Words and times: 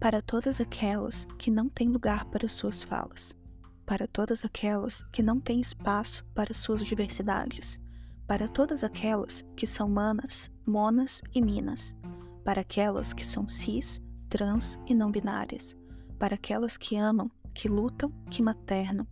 para 0.00 0.22
todas 0.22 0.62
aquelas 0.62 1.26
que 1.36 1.50
não 1.50 1.68
têm 1.68 1.90
lugar 1.90 2.24
para 2.24 2.48
suas 2.48 2.82
falas, 2.82 3.36
para 3.84 4.06
todas 4.06 4.46
aquelas 4.46 5.02
que 5.12 5.22
não 5.22 5.38
têm 5.38 5.60
espaço 5.60 6.24
para 6.34 6.54
suas 6.54 6.82
diversidades, 6.82 7.78
para 8.26 8.48
todas 8.48 8.82
aquelas 8.82 9.44
que 9.54 9.66
são 9.66 9.90
manas, 9.90 10.50
monas 10.66 11.20
e 11.34 11.42
minas, 11.42 11.94
para 12.42 12.62
aquelas 12.62 13.12
que 13.12 13.26
são 13.26 13.46
cis, 13.46 14.00
trans 14.30 14.78
e 14.86 14.94
não 14.94 15.10
binárias, 15.10 15.76
para 16.18 16.34
aquelas 16.34 16.78
que 16.78 16.96
amam, 16.96 17.30
que 17.54 17.68
lutam, 17.68 18.10
que 18.30 18.42
maternam, 18.42 19.06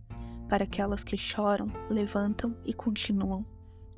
para 0.49 0.63
aquelas 0.63 1.03
que 1.03 1.15
choram, 1.15 1.71
levantam 1.87 2.57
e 2.65 2.73
continuam, 2.73 3.45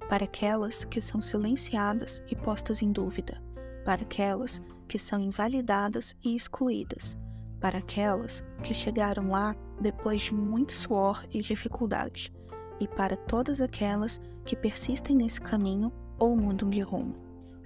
para 0.10 0.26
aquelas 0.26 0.84
que 0.84 1.00
são 1.00 1.22
silenciadas 1.22 2.22
e 2.30 2.36
postas 2.36 2.82
em 2.82 2.92
dúvida, 2.92 3.42
para 3.86 4.02
aquelas 4.02 4.62
que 4.92 5.00
são 5.00 5.22
invalidadas 5.22 6.14
e 6.22 6.36
excluídas, 6.36 7.18
para 7.62 7.78
aquelas 7.78 8.44
que 8.62 8.74
chegaram 8.74 9.30
lá 9.30 9.56
depois 9.80 10.24
de 10.24 10.34
muito 10.34 10.74
suor 10.74 11.24
e 11.32 11.42
dificuldade, 11.42 12.30
e 12.78 12.90
para 12.90 13.16
todas 13.16 13.62
aquelas 13.62 14.20
que 14.44 14.54
persistem 14.54 15.16
nesse 15.16 15.40
caminho 15.40 15.94
ou 16.20 16.36
mudam 16.36 16.70
de 16.70 16.82
rumo. 16.82 17.16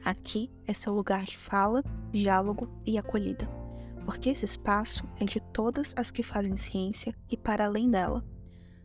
Aqui 0.04 0.52
é 0.68 0.74
seu 0.74 0.94
lugar 0.94 1.24
de 1.24 1.36
fala, 1.36 1.84
diálogo 2.12 2.70
e 2.86 2.96
acolhida, 2.96 3.50
porque 4.06 4.30
esse 4.30 4.46
espaço 4.46 5.04
é 5.20 5.26
de 5.26 5.40
todas 5.52 5.96
as 5.98 6.12
que 6.12 6.22
fazem 6.22 6.56
ciência 6.56 7.12
e 7.28 7.36
para 7.36 7.66
além 7.66 7.90
dela. 7.90 8.23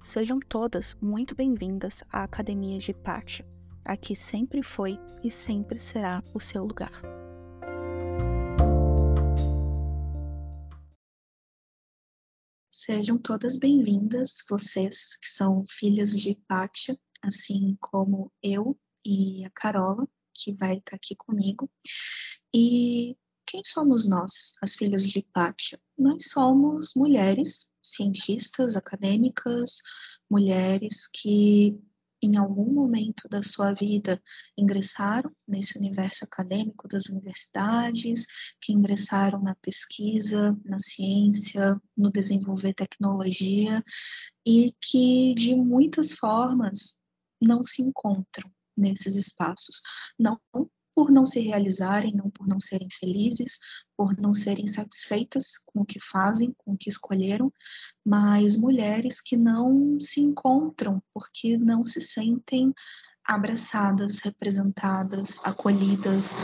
Sejam 0.03 0.41
todas 0.41 0.97
muito 0.99 1.35
bem-vindas 1.35 2.03
à 2.11 2.23
Academia 2.23 2.79
de 2.79 2.93
Hipátia. 2.93 3.47
Aqui 3.85 4.17
sempre 4.17 4.63
foi 4.63 4.99
e 5.23 5.31
sempre 5.31 5.79
será 5.79 6.25
o 6.33 6.41
seu 6.41 6.65
lugar. 6.65 7.20
Sejam 12.93 13.17
todas 13.17 13.57
bem-vindas, 13.57 14.39
vocês 14.51 15.17
que 15.23 15.29
são 15.29 15.63
filhas 15.79 16.11
de 16.11 16.31
Hipátia, 16.31 16.99
assim 17.23 17.77
como 17.81 18.33
eu 18.43 18.77
e 19.07 19.45
a 19.45 19.51
Carola, 19.51 20.09
que 20.35 20.53
vai 20.53 20.79
estar 20.79 20.97
aqui 20.97 21.15
comigo. 21.15 21.71
E 22.53 23.17
quem 23.47 23.63
somos 23.65 24.09
nós, 24.09 24.57
as 24.61 24.75
filhas 24.75 25.05
de 25.05 25.21
Hipátia? 25.21 25.81
Nós 25.97 26.31
somos 26.31 26.93
mulheres, 26.97 27.71
cientistas, 27.81 28.75
acadêmicas, 28.75 29.77
mulheres 30.29 31.07
que 31.07 31.79
em 32.23 32.37
algum 32.37 32.73
momento 32.73 33.29
da 33.29 33.43
sua 33.43 33.73
vida 33.73 34.21
ingressaram 34.57 35.35
nesse 35.47 35.79
universo 35.79 36.25
acadêmico 36.25 36.87
das 36.87 37.07
universidades, 37.07 38.27
que 38.61 38.73
ingressaram 38.73 39.43
na 39.43 39.55
pesquisa, 39.57 40.57
na 40.65 40.79
ciência, 40.79 41.81
no 41.97 42.11
desenvolver 42.11 42.75
tecnologia 42.75 43.83
e 44.47 44.75
que 44.81 45.35
de 45.35 45.55
muitas 45.55 46.13
formas 46.13 47.03
não 47.43 47.65
se 47.65 47.83
encontram 47.83 48.51
nesses 48.77 49.17
espaços, 49.17 49.81
não 50.19 50.39
por 51.01 51.11
não 51.11 51.25
se 51.25 51.41
realizarem, 51.41 52.13
não 52.15 52.29
por 52.29 52.47
não 52.47 52.61
serem 52.61 52.89
felizes, 52.91 53.59
por 53.97 54.15
não 54.19 54.35
serem 54.35 54.67
satisfeitas 54.67 55.53
com 55.65 55.81
o 55.81 55.87
que 55.87 55.99
fazem, 55.99 56.55
com 56.59 56.73
o 56.73 56.77
que 56.77 56.91
escolheram, 56.91 57.51
mas 58.05 58.55
mulheres 58.55 59.19
que 59.19 59.35
não 59.35 59.99
se 59.99 60.21
encontram 60.21 61.03
porque 61.15 61.57
não 61.57 61.87
se 61.87 62.03
sentem 62.03 62.75
abraçadas, 63.25 64.19
representadas, 64.19 65.41
acolhidas, 65.43 66.35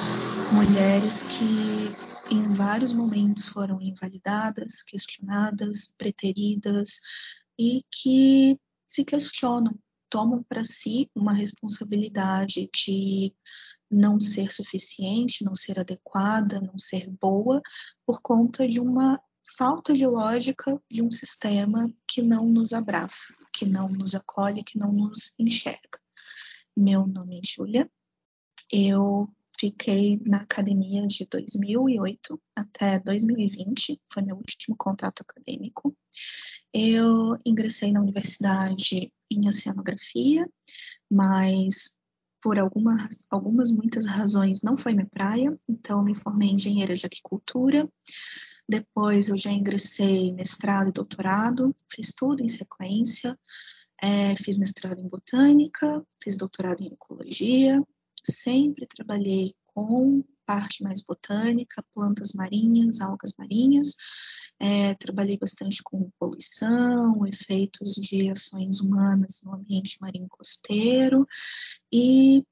mulheres 0.54 1.24
que 1.24 2.34
em 2.34 2.42
vários 2.54 2.94
momentos 2.94 3.48
foram 3.48 3.78
invalidadas, 3.82 4.82
questionadas, 4.82 5.94
preteridas 5.98 7.02
e 7.58 7.82
que 7.92 8.58
se 8.86 9.04
questionam, 9.04 9.78
tomam 10.08 10.42
para 10.42 10.64
si 10.64 11.10
uma 11.14 11.34
responsabilidade 11.34 12.70
de 12.74 13.34
não 13.90 14.20
ser 14.20 14.52
suficiente, 14.52 15.44
não 15.44 15.54
ser 15.54 15.78
adequada, 15.78 16.60
não 16.60 16.78
ser 16.78 17.08
boa, 17.20 17.60
por 18.04 18.20
conta 18.20 18.66
de 18.66 18.80
uma 18.80 19.20
falta 19.56 19.94
de 19.94 20.06
lógica 20.06 20.80
de 20.90 21.02
um 21.02 21.10
sistema 21.10 21.92
que 22.08 22.20
não 22.20 22.46
nos 22.46 22.72
abraça, 22.72 23.34
que 23.52 23.64
não 23.64 23.88
nos 23.88 24.14
acolhe, 24.14 24.64
que 24.64 24.78
não 24.78 24.92
nos 24.92 25.34
enxerga. 25.38 26.00
Meu 26.76 27.06
nome 27.06 27.38
é 27.38 27.40
Júlia, 27.44 27.90
eu 28.70 29.28
fiquei 29.58 30.20
na 30.26 30.38
academia 30.38 31.06
de 31.06 31.26
2008 31.26 32.40
até 32.54 32.98
2020, 32.98 34.00
foi 34.12 34.22
meu 34.22 34.36
último 34.36 34.76
contato 34.76 35.22
acadêmico. 35.22 35.96
Eu 36.72 37.38
ingressei 37.44 37.92
na 37.92 38.00
universidade 38.00 39.12
em 39.30 39.48
oceanografia, 39.48 40.46
mas 41.10 42.00
por 42.46 42.60
alguma, 42.60 43.10
algumas 43.28 43.72
muitas 43.72 44.06
razões 44.06 44.62
não 44.62 44.76
foi 44.76 44.94
minha 44.94 45.08
praia, 45.08 45.58
então 45.68 46.04
me 46.04 46.14
formei 46.14 46.50
engenheira 46.50 46.94
de 46.94 47.04
aquicultura. 47.04 47.90
Depois 48.68 49.28
eu 49.28 49.36
já 49.36 49.50
ingressei 49.50 50.32
mestrado 50.32 50.90
e 50.90 50.92
doutorado, 50.92 51.74
fiz 51.90 52.14
tudo 52.14 52.44
em 52.44 52.48
sequência. 52.48 53.36
É, 54.00 54.36
fiz 54.36 54.56
mestrado 54.58 55.00
em 55.00 55.08
botânica, 55.08 56.06
fiz 56.22 56.36
doutorado 56.36 56.82
em 56.82 56.92
ecologia, 56.92 57.82
sempre 58.24 58.86
trabalhei 58.86 59.52
com 59.74 60.22
parte 60.46 60.84
mais 60.84 61.02
botânica, 61.02 61.84
plantas 61.92 62.32
marinhas, 62.32 63.00
algas 63.00 63.32
marinhas. 63.36 63.96
É, 64.58 64.94
trabalhei 64.94 65.36
bastante 65.36 65.82
com 65.82 66.10
poluição, 66.18 67.26
efeitos 67.26 67.92
de 67.94 68.30
ações 68.30 68.80
humanas 68.80 69.42
no 69.44 69.54
ambiente 69.54 69.98
marinho 70.00 70.28
costeiro 70.28 71.26
e 71.92 72.42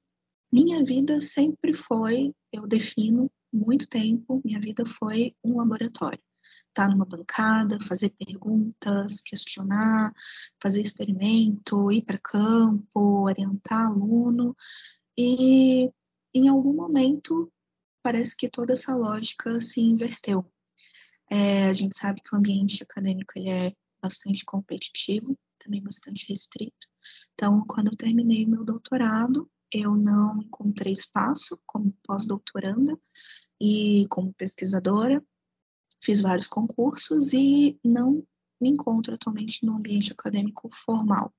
minha 0.51 0.83
vida 0.83 1.19
sempre 1.19 1.73
foi, 1.73 2.33
eu 2.53 2.67
defino 2.67 3.29
muito 3.51 3.89
tempo, 3.89 4.41
minha 4.45 4.59
vida 4.59 4.85
foi 4.85 5.35
um 5.43 5.57
laboratório. 5.57 6.21
Estar 6.69 6.87
tá 6.87 6.89
numa 6.89 7.05
bancada, 7.05 7.77
fazer 7.81 8.11
perguntas, 8.11 9.21
questionar, 9.21 10.13
fazer 10.61 10.81
experimento, 10.81 11.91
ir 11.91 12.03
para 12.03 12.17
campo, 12.17 13.25
orientar 13.25 13.87
aluno. 13.87 14.55
E 15.17 15.89
em 16.33 16.47
algum 16.47 16.73
momento 16.73 17.51
parece 18.03 18.35
que 18.35 18.49
toda 18.49 18.73
essa 18.73 18.95
lógica 18.95 19.59
se 19.59 19.81
inverteu. 19.81 20.45
É, 21.29 21.67
a 21.67 21.73
gente 21.73 21.97
sabe 21.97 22.21
que 22.21 22.33
o 22.33 22.37
ambiente 22.37 22.83
acadêmico 22.83 23.33
ele 23.35 23.49
é 23.49 23.73
bastante 24.01 24.45
competitivo, 24.45 25.37
também 25.59 25.81
bastante 25.81 26.27
restrito. 26.29 26.87
Então, 27.33 27.63
quando 27.67 27.87
eu 27.87 27.97
terminei 27.97 28.45
meu 28.45 28.63
doutorado, 28.63 29.49
eu 29.71 29.95
não 29.95 30.41
encontrei 30.41 30.93
espaço 30.93 31.59
como 31.65 31.95
pós-doutoranda 32.03 32.97
e 33.59 34.05
como 34.09 34.33
pesquisadora. 34.33 35.23
Fiz 36.03 36.21
vários 36.21 36.47
concursos 36.47 37.33
e 37.33 37.79
não 37.83 38.25
me 38.61 38.69
encontro 38.69 39.13
atualmente 39.15 39.65
no 39.65 39.73
ambiente 39.73 40.11
acadêmico 40.11 40.69
formal. 40.71 41.33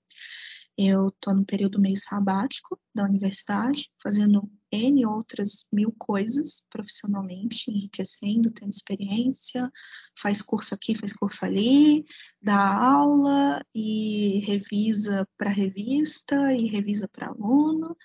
Eu 0.78 1.09
estou 1.09 1.34
no 1.34 1.44
período 1.44 1.81
meio 1.81 1.97
sabático 1.97 2.78
da 2.94 3.04
universidade, 3.04 3.91
fazendo 4.03 4.50
N 4.70 5.06
outras 5.06 5.66
mil 5.72 5.91
coisas 5.97 6.66
profissionalmente, 6.69 7.70
enriquecendo, 7.70 8.50
tendo 8.50 8.70
experiência, 8.70 9.70
faz 10.19 10.42
curso 10.42 10.75
aqui, 10.75 10.94
faz 10.94 11.15
curso 11.15 11.44
ali, 11.47 12.04
dá 12.42 12.76
aula 12.76 13.65
e 13.75 14.41
revisa 14.41 15.26
para 15.38 15.48
revista 15.48 16.53
e 16.53 16.66
revisa 16.66 17.09
para 17.09 17.28
aluno. 17.28 17.97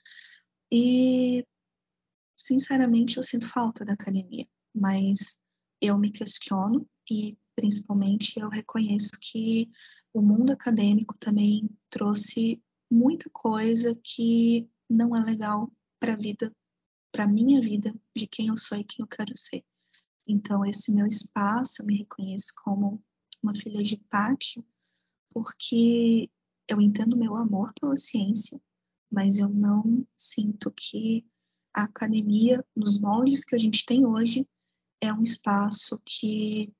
E, 0.72 1.46
sinceramente, 2.38 3.18
eu 3.18 3.24
sinto 3.24 3.50
falta 3.50 3.84
da 3.84 3.94
academia, 3.94 4.48
mas 4.74 5.40
eu 5.82 5.98
me 5.98 6.10
questiono 6.10 6.88
e, 7.10 7.38
principalmente, 7.54 8.40
eu 8.40 8.48
reconheço 8.48 9.12
que 9.20 9.70
o 10.14 10.22
mundo 10.22 10.52
acadêmico 10.52 11.18
também 11.18 11.70
trouxe 11.90 12.62
muita 12.92 13.30
coisa 13.30 13.98
que 14.04 14.70
não 14.90 15.16
é 15.16 15.24
legal 15.24 15.72
para 15.98 16.14
a 16.14 16.18
vida, 16.18 16.54
para 17.12 17.26
minha 17.26 17.62
vida, 17.62 17.96
de 18.16 18.28
quem 18.28 18.48
eu 18.48 18.58
sou 18.58 18.78
e 18.78 18.84
quem 18.84 19.04
eu 19.04 19.08
quero 19.08 19.36
ser. 19.36 19.64
Então, 20.28 20.66
esse 20.66 20.92
meu 20.94 21.08
espaço, 21.08 21.82
eu 21.82 21.86
me 21.86 21.98
reconheço 21.98 22.54
como 22.64 23.02
uma 23.42 23.56
filha 23.56 23.82
de 23.82 23.98
pátio, 23.98 24.66
porque 25.30 26.30
eu 26.68 26.82
entendo 26.82 27.18
meu 27.18 27.36
amor 27.36 27.74
pela 27.80 27.98
ciência, 27.98 28.62
mas 29.10 29.40
eu 29.40 29.50
não 29.50 30.06
sinto 30.18 30.72
que 30.72 31.26
a 31.74 31.84
academia, 31.84 32.64
nos 32.76 33.00
moldes 33.00 33.46
que 33.46 33.56
a 33.56 33.58
gente 33.58 33.86
tem 33.86 34.06
hoje, 34.06 34.48
é 35.02 35.12
um 35.14 35.24
espaço 35.24 36.00
que 36.06 36.74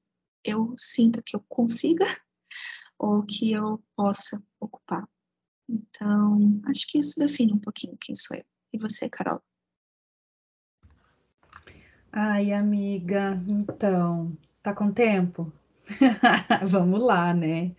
eu 0.44 0.74
sinta 0.78 1.22
que 1.22 1.36
eu 1.36 1.44
consiga 1.48 2.06
ou 3.00 3.24
que 3.26 3.52
eu 3.52 3.84
possa 3.96 4.44
ocupar. 4.60 5.08
Então, 5.72 6.62
acho 6.70 6.86
que 6.88 7.00
isso 7.00 7.20
define 7.20 7.54
um 7.54 7.60
pouquinho 7.60 7.98
quem 8.00 8.14
sou 8.16 8.38
eu. 8.38 8.44
E 8.74 8.78
você, 8.78 9.10
Carol? 9.10 9.42
Ai, 12.12 12.52
amiga, 12.52 13.42
então, 13.48 14.38
Tá 14.64 14.76
com 14.76 14.92
tempo? 14.92 15.52
Vamos 16.70 17.02
lá, 17.02 17.34
né? 17.34 17.72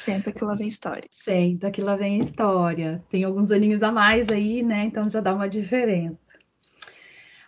Senta 0.00 0.32
que 0.32 0.44
lá 0.44 0.54
vem 0.54 0.66
história. 0.66 1.08
Senta 1.12 1.70
que 1.70 1.80
lá 1.80 1.94
vem 1.94 2.18
história. 2.18 3.04
Tem 3.08 3.22
alguns 3.22 3.52
aninhos 3.52 3.84
a 3.84 3.92
mais 3.92 4.28
aí, 4.30 4.64
né? 4.64 4.86
Então 4.86 5.08
já 5.08 5.20
dá 5.20 5.32
uma 5.32 5.48
diferença. 5.48 6.18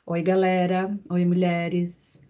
Oi, 0.07 0.23
galera. 0.23 0.97
Oi, 1.11 1.25
mulheres. 1.25 2.21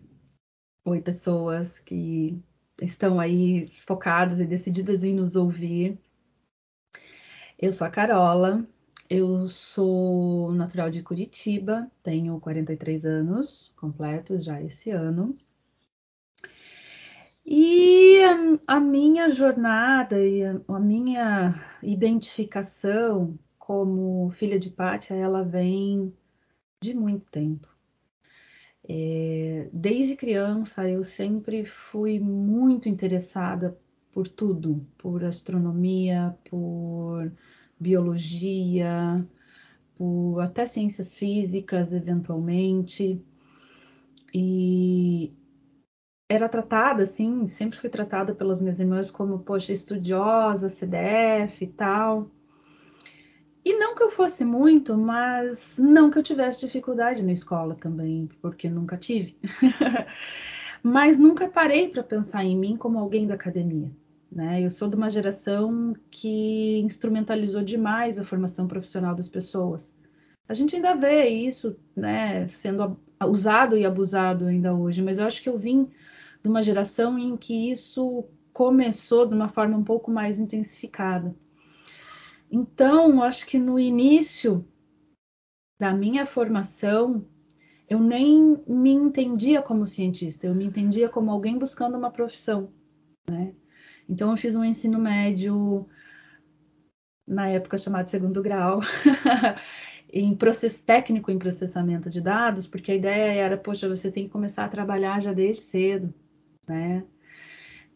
Oi, 0.83 1.03
pessoas 1.03 1.79
que 1.81 2.43
estão 2.81 3.21
aí 3.21 3.71
focadas 3.87 4.41
e 4.41 4.47
decididas 4.47 5.05
em 5.05 5.15
nos 5.15 5.37
ouvir. 5.37 5.99
Eu 7.59 7.73
sou 7.73 7.87
a 7.87 7.91
Carola, 7.91 8.67
eu 9.09 9.49
sou 9.49 10.53
natural 10.53 10.91
de 10.91 11.03
Curitiba, 11.03 11.91
tenho 12.03 12.39
43 12.39 13.03
anos 13.07 13.73
completos 13.77 14.45
já 14.45 14.61
esse 14.61 14.91
ano. 14.91 15.35
E 17.47 18.21
a, 18.67 18.79
minha 18.79 19.31
jornada 19.31 20.21
e 20.21 20.45
a, 20.45 20.79
minha 20.79 21.55
identificação 21.83 23.39
como 23.59 24.31
filha 24.33 24.61
de 24.61 24.69
Pátia, 24.69 25.15
ela 25.15 25.43
vem 25.43 26.13
de 26.83 26.93
muito 26.93 27.25
tempo. 27.31 27.69
É, 28.87 29.71
desde 29.73 30.15
criança 30.15 30.87
eu 30.89 31.03
sempre 31.03 31.65
fui 31.65 32.21
muito 32.21 32.87
interessada 32.87 33.79
por 34.17 34.29
tudo, 34.29 34.83
por 34.97 35.23
astronomia, 35.27 36.35
por 36.49 37.31
biologia, 37.79 39.23
por 39.95 40.41
até 40.41 40.65
ciências 40.65 41.15
físicas, 41.15 41.93
eventualmente. 41.93 43.23
E 44.33 45.31
era 46.31 46.49
tratada, 46.49 47.03
assim, 47.03 47.47
sempre 47.47 47.79
fui 47.79 47.91
tratada 47.91 48.33
pelas 48.33 48.59
minhas 48.59 48.81
irmãs 48.81 49.11
como, 49.11 49.41
poxa, 49.41 49.75
estudiosa, 49.75 50.71
CDF 50.71 51.65
e 51.65 51.67
tal. 51.67 52.31
E 53.63 53.75
não 53.75 53.95
que 53.95 54.03
eu 54.03 54.09
fosse 54.09 54.47
muito, 54.47 54.97
mas 54.97 55.77
não 55.77 56.11
que 56.11 56.19
eu 56.19 56.23
tivesse 56.23 56.61
dificuldade 56.61 57.23
na 57.23 57.33
escola 57.33 57.75
também, 57.75 58.31
porque 58.41 58.67
nunca 58.67 58.97
tive. 58.97 59.37
mas 60.83 61.19
nunca 61.19 61.47
parei 61.51 61.91
para 61.91 62.03
pensar 62.03 62.45
em 62.47 62.57
mim 62.57 62.79
como 62.79 62.99
alguém 62.99 63.27
da 63.27 63.35
academia. 63.35 63.93
Né? 64.31 64.63
Eu 64.63 64.71
sou 64.71 64.89
de 64.89 64.97
uma 64.97 65.11
geração 65.11 65.95
que 66.11 66.79
instrumentalizou 66.81 67.63
demais 67.63 68.19
a 68.19 68.25
formação 68.25 68.67
profissional 68.67 69.15
das 69.15 69.29
pessoas. 69.29 69.95
A 70.49 70.55
gente 70.55 70.77
ainda 70.77 70.95
vê 70.95 71.27
isso 71.29 71.77
né, 71.95 72.47
sendo 72.49 72.99
usado 73.25 73.77
e 73.77 73.85
abusado 73.85 74.47
ainda 74.47 74.75
hoje, 74.75 75.03
mas 75.03 75.19
eu 75.19 75.27
acho 75.27 75.43
que 75.43 75.49
eu 75.49 75.59
vim 75.59 75.89
de 76.43 76.49
uma 76.49 76.63
geração 76.63 77.19
em 77.19 77.37
que 77.37 77.71
isso 77.71 78.29
começou 78.53 79.27
de 79.27 79.35
uma 79.35 79.49
forma 79.49 79.77
um 79.77 79.85
pouco 79.85 80.11
mais 80.11 80.39
intensificada. 80.39 81.35
Então, 82.51 83.23
acho 83.23 83.47
que 83.47 83.59
no 83.59 83.79
início 83.79 84.67
da 85.79 85.93
minha 85.93 86.25
formação, 86.25 87.27
eu 87.89 88.01
nem 88.01 88.63
me 88.67 88.91
entendia 88.91 89.61
como 89.61 89.87
cientista, 89.87 90.47
eu 90.47 90.55
me 90.55 90.65
entendia 90.65 91.09
como 91.09 91.31
alguém 91.31 91.59
buscando 91.59 91.99
uma 91.99 92.11
profissão, 92.11 92.73
né? 93.29 93.55
Então, 94.09 94.31
eu 94.31 94.37
fiz 94.37 94.55
um 94.55 94.65
ensino 94.65 94.99
médio 94.99 95.89
na 97.27 97.49
época 97.49 97.77
chamado 97.79 98.09
segundo 98.09 98.43
grau, 98.43 98.81
em 100.13 100.35
processo 100.37 100.83
técnico 100.85 101.31
em 101.31 101.39
processamento 101.39 102.09
de 102.09 102.21
dados, 102.21 102.67
porque 102.67 102.93
a 102.93 102.95
ideia 102.95 103.33
era, 103.33 103.57
poxa, 103.57 103.89
você 103.89 104.11
tem 104.11 104.25
que 104.25 104.31
começar 104.31 104.65
a 104.65 104.69
trabalhar 104.69 105.21
já 105.21 105.33
desde 105.33 105.63
cedo 105.63 106.15
né? 106.67 107.05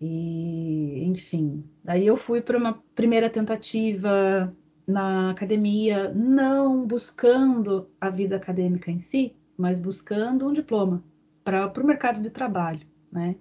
E, 0.01 1.05
enfim, 1.05 1.65
daí 1.85 2.07
eu 2.07 2.17
fui 2.17 2.41
para 2.41 2.57
uma 2.57 2.83
primeira 2.95 3.29
tentativa 3.29 4.55
na 4.87 5.31
academia, 5.31 6.13
não 6.15 6.87
buscando 6.87 7.91
a 8.01 8.09
vida 8.09 8.37
acadêmica 8.37 8.91
em 8.91 8.99
si, 8.99 9.37
mas 9.57 9.79
buscando 9.79 10.49
um 10.49 10.53
diploma 10.53 11.05
para 11.45 11.71
o 11.81 11.87
mercado 11.87 12.23
de 12.23 12.31
trabalho, 12.31 12.87
né? 13.13 13.37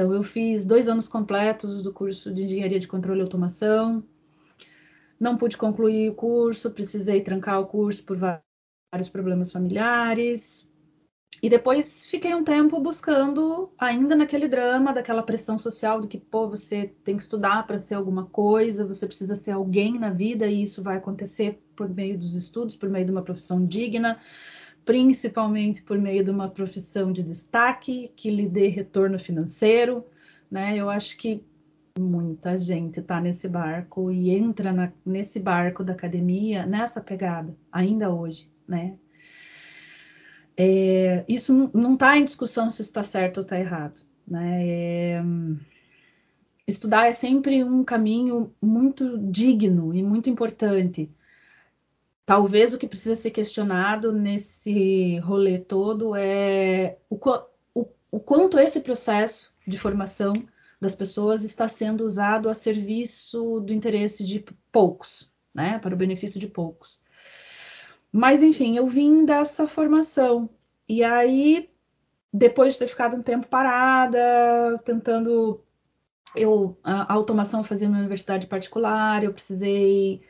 Então, 0.00 0.14
eu 0.14 0.22
fiz 0.22 0.64
dois 0.64 0.88
anos 0.88 1.06
completos 1.06 1.82
do 1.82 1.92
curso 1.92 2.32
de 2.32 2.44
Engenharia 2.44 2.80
de 2.80 2.88
Controle 2.88 3.20
e 3.20 3.22
Automação, 3.22 4.02
não 5.20 5.36
pude 5.36 5.58
concluir 5.58 6.08
o 6.08 6.14
curso, 6.14 6.70
precisei 6.70 7.20
trancar 7.20 7.60
o 7.60 7.66
curso 7.66 8.02
por 8.02 8.16
vários 8.16 9.10
problemas 9.10 9.52
familiares, 9.52 10.66
e 11.42 11.50
depois 11.50 12.06
fiquei 12.06 12.34
um 12.34 12.42
tempo 12.42 12.80
buscando, 12.80 13.70
ainda 13.76 14.16
naquele 14.16 14.48
drama, 14.48 14.94
daquela 14.94 15.22
pressão 15.22 15.58
social 15.58 16.00
do 16.00 16.08
que, 16.08 16.16
pô, 16.16 16.48
você 16.48 16.94
tem 17.04 17.18
que 17.18 17.22
estudar 17.22 17.66
para 17.66 17.78
ser 17.78 17.92
alguma 17.92 18.24
coisa, 18.24 18.86
você 18.86 19.06
precisa 19.06 19.34
ser 19.34 19.50
alguém 19.50 19.98
na 19.98 20.08
vida 20.08 20.46
e 20.46 20.62
isso 20.62 20.82
vai 20.82 20.96
acontecer 20.96 21.62
por 21.76 21.90
meio 21.90 22.16
dos 22.16 22.34
estudos, 22.34 22.74
por 22.74 22.88
meio 22.88 23.04
de 23.04 23.12
uma 23.12 23.22
profissão 23.22 23.66
digna, 23.66 24.18
principalmente 24.84 25.82
por 25.82 25.98
meio 25.98 26.24
de 26.24 26.30
uma 26.30 26.48
profissão 26.48 27.12
de 27.12 27.22
destaque 27.22 28.10
que 28.16 28.30
lhe 28.30 28.48
dê 28.48 28.68
retorno 28.68 29.18
financeiro, 29.18 30.04
né? 30.50 30.76
Eu 30.76 30.90
acho 30.90 31.16
que 31.16 31.44
muita 31.98 32.58
gente 32.58 33.00
está 33.00 33.20
nesse 33.20 33.48
barco 33.48 34.10
e 34.10 34.30
entra 34.30 34.72
na, 34.72 34.92
nesse 35.04 35.38
barco 35.38 35.84
da 35.84 35.92
academia 35.92 36.66
nessa 36.66 37.00
pegada, 37.00 37.54
ainda 37.70 38.10
hoje, 38.10 38.48
né? 38.66 38.96
É, 40.56 41.24
isso 41.26 41.70
não 41.72 41.94
está 41.94 42.18
em 42.18 42.24
discussão 42.24 42.68
se 42.68 42.82
está 42.82 43.02
certo 43.02 43.38
ou 43.38 43.42
está 43.44 43.58
errado. 43.58 44.02
Né? 44.26 44.62
É, 44.62 45.22
estudar 46.66 47.06
é 47.06 47.12
sempre 47.12 47.64
um 47.64 47.82
caminho 47.82 48.52
muito 48.60 49.18
digno 49.18 49.94
e 49.94 50.02
muito 50.02 50.28
importante. 50.28 51.10
Talvez 52.30 52.72
o 52.72 52.78
que 52.78 52.86
precisa 52.86 53.16
ser 53.16 53.32
questionado 53.32 54.12
nesse 54.12 55.18
rolê 55.18 55.58
todo 55.58 56.14
é 56.14 56.96
o, 57.10 57.18
o, 57.74 57.88
o 58.08 58.20
quanto 58.20 58.56
esse 58.56 58.78
processo 58.82 59.52
de 59.66 59.76
formação 59.76 60.34
das 60.80 60.94
pessoas 60.94 61.42
está 61.42 61.66
sendo 61.66 62.06
usado 62.06 62.48
a 62.48 62.54
serviço 62.54 63.58
do 63.58 63.72
interesse 63.72 64.24
de 64.24 64.44
poucos, 64.70 65.28
né? 65.52 65.80
para 65.80 65.92
o 65.92 65.98
benefício 65.98 66.38
de 66.38 66.46
poucos. 66.46 67.00
Mas, 68.12 68.44
enfim, 68.44 68.76
eu 68.76 68.86
vim 68.86 69.24
dessa 69.24 69.66
formação. 69.66 70.48
E 70.88 71.02
aí, 71.02 71.68
depois 72.32 72.74
de 72.74 72.78
ter 72.78 72.86
ficado 72.86 73.16
um 73.16 73.24
tempo 73.24 73.48
parada, 73.48 74.80
tentando. 74.84 75.64
Eu, 76.36 76.78
a, 76.84 77.12
automação 77.12 77.58
eu 77.58 77.64
fazia 77.64 77.88
uma 77.88 77.98
universidade 77.98 78.46
particular, 78.46 79.24
eu 79.24 79.32
precisei, 79.32 80.22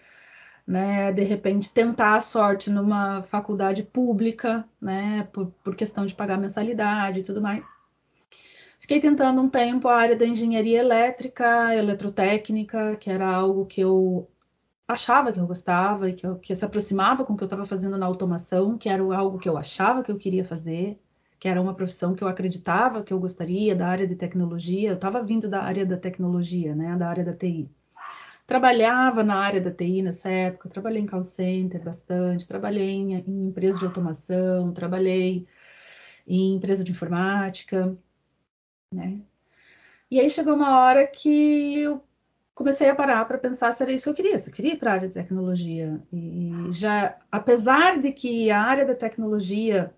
né, 0.71 1.13
de 1.13 1.25
repente, 1.25 1.69
tentar 1.73 2.17
a 2.17 2.21
sorte 2.21 2.71
numa 2.71 3.25
faculdade 3.25 3.83
pública, 3.83 4.65
né, 4.81 5.29
por, 5.33 5.49
por 5.65 5.75
questão 5.75 6.07
de 6.07 6.15
pagar 6.15 6.39
mensalidade 6.39 7.19
e 7.19 7.23
tudo 7.25 7.43
mais. 7.43 7.65
Fiquei 8.79 9.01
tentando 9.01 9.41
um 9.41 9.51
tempo 9.51 9.89
a 9.89 9.97
área 9.97 10.15
da 10.17 10.25
engenharia 10.25 10.79
elétrica, 10.79 11.75
eletrotécnica, 11.75 12.97
que 12.99 13.11
era 13.11 13.27
algo 13.29 13.67
que 13.67 13.81
eu 13.81 14.31
achava 14.87 15.33
que 15.33 15.41
eu 15.41 15.47
gostava 15.47 16.09
e 16.09 16.15
que, 16.15 16.25
eu, 16.25 16.37
que 16.39 16.55
se 16.55 16.65
aproximava 16.65 17.25
com 17.25 17.33
o 17.33 17.37
que 17.37 17.43
eu 17.43 17.47
estava 17.47 17.67
fazendo 17.67 17.99
na 17.99 18.07
automação, 18.07 18.79
que 18.79 18.89
era 18.89 19.03
algo 19.03 19.39
que 19.41 19.49
eu 19.49 19.59
achava 19.59 20.05
que 20.05 20.13
eu 20.13 20.19
queria 20.19 20.45
fazer, 20.45 21.01
que 21.41 21.49
era 21.49 21.61
uma 21.61 21.75
profissão 21.75 22.15
que 22.15 22.23
eu 22.23 22.29
acreditava 22.29 23.03
que 23.03 23.13
eu 23.13 23.19
gostaria, 23.19 23.75
da 23.75 23.89
área 23.89 24.07
de 24.07 24.15
tecnologia. 24.15 24.91
Eu 24.91 24.95
estava 24.95 25.21
vindo 25.21 25.49
da 25.49 25.63
área 25.63 25.85
da 25.85 25.97
tecnologia, 25.97 26.77
né, 26.77 26.97
da 26.97 27.09
área 27.09 27.25
da 27.25 27.33
TI. 27.35 27.69
Trabalhava 28.51 29.23
na 29.23 29.37
área 29.37 29.61
da 29.61 29.71
TI 29.71 30.03
nessa 30.03 30.29
época, 30.29 30.69
trabalhei 30.69 31.01
em 31.01 31.07
call 31.07 31.23
center 31.23 31.81
bastante, 31.85 32.49
trabalhei 32.49 32.91
em, 32.91 33.15
em 33.15 33.47
empresa 33.47 33.79
de 33.79 33.85
automação, 33.85 34.73
trabalhei 34.73 35.47
em 36.27 36.57
empresa 36.57 36.83
de 36.83 36.91
informática, 36.91 37.97
né? 38.93 39.21
E 40.11 40.19
aí 40.19 40.29
chegou 40.29 40.55
uma 40.55 40.81
hora 40.81 41.07
que 41.07 41.79
eu 41.83 42.03
comecei 42.53 42.89
a 42.89 42.95
parar 42.97 43.25
para 43.25 43.39
pensar 43.39 43.73
se 43.73 43.85
era 43.85 43.93
isso 43.93 44.03
que 44.05 44.11
eu 44.11 44.15
queria, 44.15 44.39
se 44.41 44.51
eu 44.51 44.55
queria 44.55 44.73
ir 44.75 44.79
para 44.79 44.91
a 44.91 44.95
área 44.95 45.09
de 45.09 45.15
tecnologia. 45.15 46.03
E 46.13 46.73
já, 46.73 47.21
apesar 47.31 48.01
de 48.01 48.11
que 48.11 48.51
a 48.51 48.61
área 48.61 48.85
da 48.85 48.97
tecnologia, 48.97 49.95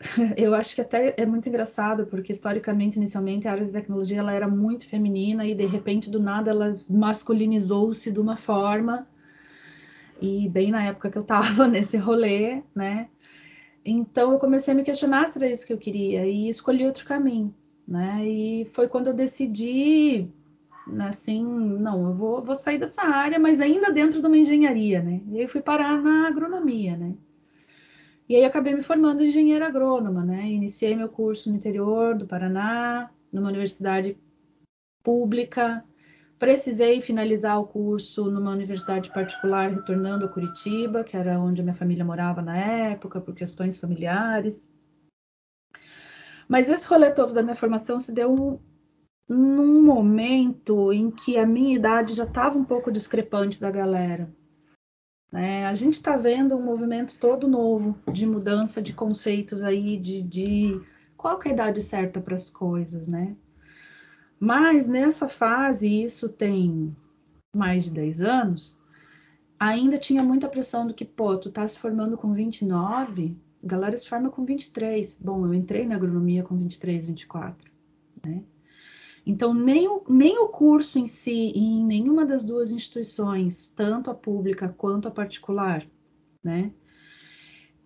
eu 0.36 0.54
acho 0.54 0.74
que 0.74 0.80
até 0.80 1.14
é 1.16 1.26
muito 1.26 1.48
engraçado, 1.48 2.06
porque 2.06 2.32
historicamente, 2.32 2.96
inicialmente, 2.96 3.46
a 3.46 3.52
área 3.52 3.66
de 3.66 3.72
tecnologia 3.72 4.18
ela 4.18 4.32
era 4.32 4.48
muito 4.48 4.88
feminina 4.88 5.46
e 5.46 5.54
de 5.54 5.66
repente, 5.66 6.10
do 6.10 6.18
nada, 6.18 6.50
ela 6.50 6.80
masculinizou-se 6.88 8.10
de 8.10 8.18
uma 8.18 8.36
forma. 8.36 9.06
E 10.20 10.48
bem 10.48 10.70
na 10.70 10.84
época 10.84 11.10
que 11.10 11.18
eu 11.18 11.22
estava 11.22 11.66
nesse 11.68 11.96
rolê, 11.96 12.62
né? 12.74 13.08
Então 13.84 14.32
eu 14.32 14.38
comecei 14.38 14.72
a 14.72 14.76
me 14.76 14.84
questionar 14.84 15.28
se 15.28 15.38
era 15.38 15.50
isso 15.50 15.66
que 15.66 15.72
eu 15.72 15.78
queria 15.78 16.26
e 16.26 16.48
escolhi 16.48 16.86
outro 16.86 17.04
caminho, 17.04 17.54
né? 17.86 18.26
E 18.26 18.64
foi 18.72 18.88
quando 18.88 19.08
eu 19.08 19.14
decidi 19.14 20.28
assim, 21.08 21.44
não, 21.44 22.08
eu 22.08 22.14
vou, 22.14 22.42
vou 22.42 22.56
sair 22.56 22.78
dessa 22.78 23.02
área, 23.02 23.38
mas 23.38 23.60
ainda 23.60 23.92
dentro 23.92 24.20
de 24.20 24.26
uma 24.26 24.36
engenharia, 24.36 25.02
né? 25.02 25.20
E 25.28 25.36
aí 25.36 25.42
eu 25.44 25.48
fui 25.48 25.60
parar 25.60 26.00
na 26.02 26.26
agronomia, 26.28 26.96
né? 26.96 27.14
E 28.30 28.36
aí 28.36 28.44
acabei 28.44 28.72
me 28.72 28.82
formando 28.84 29.24
engenheira 29.24 29.66
agrônoma, 29.66 30.22
né? 30.22 30.46
Iniciei 30.46 30.94
meu 30.94 31.08
curso 31.08 31.50
no 31.50 31.56
interior 31.56 32.16
do 32.16 32.28
Paraná, 32.28 33.10
numa 33.32 33.48
universidade 33.48 34.16
pública. 35.02 35.84
Precisei 36.38 37.00
finalizar 37.00 37.58
o 37.58 37.66
curso 37.66 38.30
numa 38.30 38.52
universidade 38.52 39.12
particular, 39.12 39.70
retornando 39.70 40.26
a 40.26 40.28
Curitiba, 40.28 41.02
que 41.02 41.16
era 41.16 41.40
onde 41.40 41.60
a 41.60 41.64
minha 41.64 41.74
família 41.74 42.04
morava 42.04 42.40
na 42.40 42.56
época, 42.56 43.20
por 43.20 43.34
questões 43.34 43.76
familiares. 43.78 44.70
Mas 46.48 46.68
esse 46.68 46.86
rolê 46.86 47.10
todo 47.10 47.34
da 47.34 47.42
minha 47.42 47.56
formação 47.56 47.98
se 47.98 48.12
deu 48.12 48.62
num 49.28 49.82
momento 49.82 50.92
em 50.92 51.10
que 51.10 51.36
a 51.36 51.44
minha 51.44 51.74
idade 51.74 52.14
já 52.14 52.22
estava 52.22 52.56
um 52.56 52.64
pouco 52.64 52.92
discrepante 52.92 53.60
da 53.60 53.72
galera. 53.72 54.32
É, 55.32 55.64
a 55.66 55.74
gente 55.74 55.94
está 55.94 56.16
vendo 56.16 56.56
um 56.56 56.62
movimento 56.62 57.18
todo 57.18 57.46
novo 57.46 57.96
de 58.12 58.26
mudança 58.26 58.82
de 58.82 58.92
conceitos 58.92 59.62
aí, 59.62 59.96
de, 59.96 60.22
de 60.22 60.80
qual 61.16 61.40
é 61.44 61.48
a 61.48 61.52
idade 61.52 61.82
certa 61.82 62.20
para 62.20 62.34
as 62.34 62.50
coisas, 62.50 63.06
né? 63.06 63.36
Mas 64.38 64.88
nessa 64.88 65.28
fase, 65.28 66.02
isso 66.02 66.28
tem 66.28 66.96
mais 67.54 67.84
de 67.84 67.90
10 67.90 68.22
anos, 68.22 68.76
ainda 69.58 69.98
tinha 69.98 70.22
muita 70.22 70.48
pressão 70.48 70.86
do 70.86 70.94
que, 70.94 71.04
pô, 71.04 71.36
tu 71.36 71.50
tá 71.50 71.66
se 71.68 71.78
formando 71.78 72.16
com 72.16 72.32
29, 72.32 73.36
a 73.62 73.66
galera 73.66 73.98
se 73.98 74.08
forma 74.08 74.30
com 74.30 74.44
23. 74.44 75.16
Bom, 75.20 75.44
eu 75.46 75.54
entrei 75.54 75.86
na 75.86 75.94
agronomia 75.94 76.42
com 76.42 76.56
23, 76.56 77.06
24, 77.06 77.70
né? 78.24 78.42
Então, 79.26 79.52
nem 79.52 79.86
o, 79.88 80.02
nem 80.08 80.38
o 80.38 80.48
curso 80.48 80.98
em 80.98 81.06
si, 81.06 81.52
em 81.54 81.84
nenhuma 81.84 82.24
das 82.24 82.44
duas 82.44 82.70
instituições, 82.70 83.68
tanto 83.70 84.10
a 84.10 84.14
pública 84.14 84.68
quanto 84.76 85.08
a 85.08 85.10
particular, 85.10 85.86
né? 86.42 86.72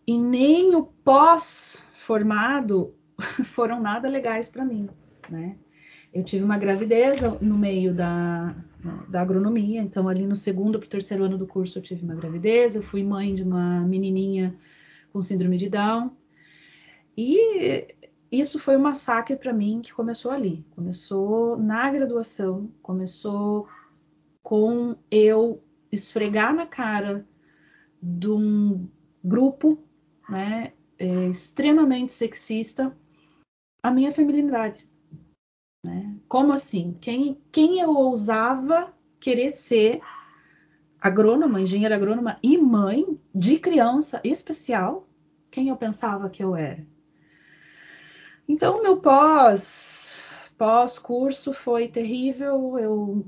E 0.07 0.19
nem 0.19 0.75
o 0.75 0.85
pós-formado 0.85 1.75
foram 3.55 3.81
nada 3.81 4.09
legais 4.09 4.49
para 4.49 4.65
mim, 4.65 4.89
né? 5.29 5.57
Eu 6.13 6.23
tive 6.23 6.45
uma 6.45 6.57
gravidez 6.57 7.21
no 7.41 7.59
meio 7.59 7.93
da, 7.93 8.55
da 9.09 9.21
agronomia, 9.21 9.83
então 9.83 10.09
ali 10.09 10.25
no 10.25 10.37
segundo 10.37 10.79
para 10.79 10.87
o 10.87 10.91
terceiro 10.91 11.25
ano 11.25 11.37
do 11.37 11.47
curso 11.47 11.79
eu 11.79 11.83
tive 11.83 12.05
uma 12.05 12.15
gravidez, 12.15 12.77
eu 12.77 12.83
fui 12.83 13.03
mãe 13.03 13.35
de 13.35 13.43
uma 13.43 13.81
menininha 13.81 14.55
com 15.13 15.21
síndrome 15.21 15.57
de 15.57 15.69
Down. 15.69 16.13
E 17.17 17.95
isso 18.41 18.59
foi 18.59 18.77
um 18.77 18.83
massacre 18.83 19.37
para 19.37 19.53
mim 19.53 19.81
que 19.83 19.93
começou 19.93 20.31
ali. 20.31 20.65
Começou 20.71 21.57
na 21.59 21.91
graduação, 21.91 22.71
começou 22.83 23.69
com 24.43 24.97
eu 25.11 25.63
esfregar 25.91 26.55
na 26.55 26.67
cara 26.67 27.27
de 28.03 28.29
um 28.29 28.89
grupo 29.23 29.83
né, 30.29 30.73
é, 30.99 31.29
extremamente 31.29 32.13
sexista 32.13 32.97
a 33.83 33.91
minha 33.91 34.13
feminilidade. 34.13 34.89
Né? 35.85 36.17
Como 36.29 36.53
assim? 36.53 36.97
Quem, 37.01 37.41
quem 37.53 37.81
eu 37.81 37.91
ousava 37.91 38.93
querer 39.21 39.51
ser 39.51 40.01
agrônoma, 41.01 41.61
engenheira 41.61 41.95
agrônoma 41.95 42.39
e 42.43 42.57
mãe 42.57 43.19
de 43.35 43.59
criança 43.59 44.21
especial? 44.25 45.07
Quem 45.51 45.69
eu 45.69 45.77
pensava 45.77 46.31
que 46.31 46.43
eu 46.43 46.57
era? 46.57 46.85
Então, 48.47 48.83
meu 48.83 48.99
pós, 48.99 50.19
pós-curso 50.59 51.53
foi 51.55 51.89
terrível. 51.89 52.79
Eu 52.79 53.27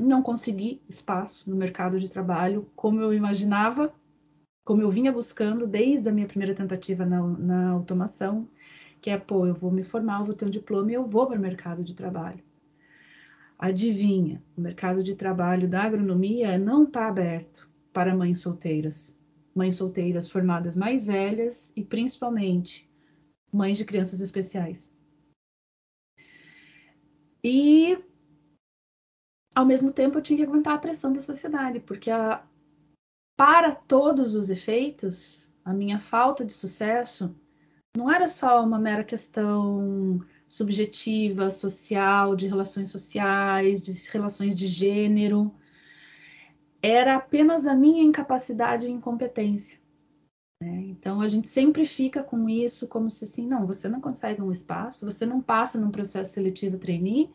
não 0.00 0.22
consegui 0.22 0.80
espaço 0.88 1.50
no 1.50 1.56
mercado 1.56 1.98
de 1.98 2.08
trabalho 2.08 2.70
como 2.76 3.00
eu 3.00 3.12
imaginava, 3.12 3.92
como 4.64 4.82
eu 4.82 4.90
vinha 4.90 5.12
buscando 5.12 5.66
desde 5.66 6.08
a 6.08 6.12
minha 6.12 6.28
primeira 6.28 6.54
tentativa 6.54 7.04
na, 7.04 7.20
na 7.22 7.70
automação, 7.70 8.48
que 9.00 9.10
é, 9.10 9.18
pô, 9.18 9.46
eu 9.46 9.54
vou 9.54 9.70
me 9.70 9.82
formar, 9.82 10.20
eu 10.20 10.26
vou 10.26 10.34
ter 10.34 10.44
um 10.44 10.50
diploma 10.50 10.90
e 10.92 10.94
eu 10.94 11.04
vou 11.04 11.26
para 11.26 11.38
o 11.38 11.42
mercado 11.42 11.82
de 11.82 11.94
trabalho. 11.94 12.42
Adivinha, 13.58 14.42
o 14.56 14.60
mercado 14.60 15.02
de 15.02 15.14
trabalho 15.14 15.68
da 15.68 15.82
agronomia 15.82 16.58
não 16.58 16.84
está 16.84 17.08
aberto 17.08 17.68
para 17.92 18.14
mães 18.14 18.40
solteiras. 18.40 19.16
Mães 19.54 19.76
solteiras 19.76 20.28
formadas 20.28 20.76
mais 20.76 21.04
velhas 21.04 21.72
e 21.74 21.82
principalmente 21.82 22.88
mães 23.56 23.78
de 23.78 23.84
crianças 23.84 24.20
especiais. 24.20 24.90
E 27.42 27.98
ao 29.54 29.64
mesmo 29.64 29.90
tempo 29.90 30.18
eu 30.18 30.22
tinha 30.22 30.36
que 30.36 30.42
aguentar 30.42 30.74
a 30.74 30.78
pressão 30.78 31.12
da 31.12 31.20
sociedade, 31.20 31.80
porque 31.80 32.10
a, 32.10 32.44
para 33.36 33.74
todos 33.74 34.34
os 34.34 34.50
efeitos, 34.50 35.48
a 35.64 35.72
minha 35.72 35.98
falta 35.98 36.44
de 36.44 36.52
sucesso 36.52 37.34
não 37.96 38.12
era 38.12 38.28
só 38.28 38.62
uma 38.62 38.78
mera 38.78 39.02
questão 39.02 40.20
subjetiva, 40.46 41.50
social, 41.50 42.36
de 42.36 42.46
relações 42.46 42.90
sociais, 42.90 43.82
de 43.82 43.92
relações 44.10 44.54
de 44.54 44.66
gênero. 44.66 45.54
Era 46.82 47.16
apenas 47.16 47.66
a 47.66 47.74
minha 47.74 48.04
incapacidade 48.04 48.86
e 48.86 48.90
incompetência. 48.90 49.78
Né? 50.60 50.86
Então 50.86 51.20
a 51.20 51.28
gente 51.28 51.48
sempre 51.48 51.84
fica 51.84 52.22
com 52.22 52.48
isso 52.48 52.88
como 52.88 53.10
se 53.10 53.24
assim, 53.24 53.46
não, 53.46 53.66
você 53.66 53.88
não 53.88 54.00
consegue 54.00 54.40
um 54.40 54.50
espaço, 54.50 55.04
você 55.04 55.26
não 55.26 55.40
passa 55.40 55.78
num 55.78 55.90
processo 55.90 56.32
seletivo 56.32 56.78
trainee, 56.78 57.30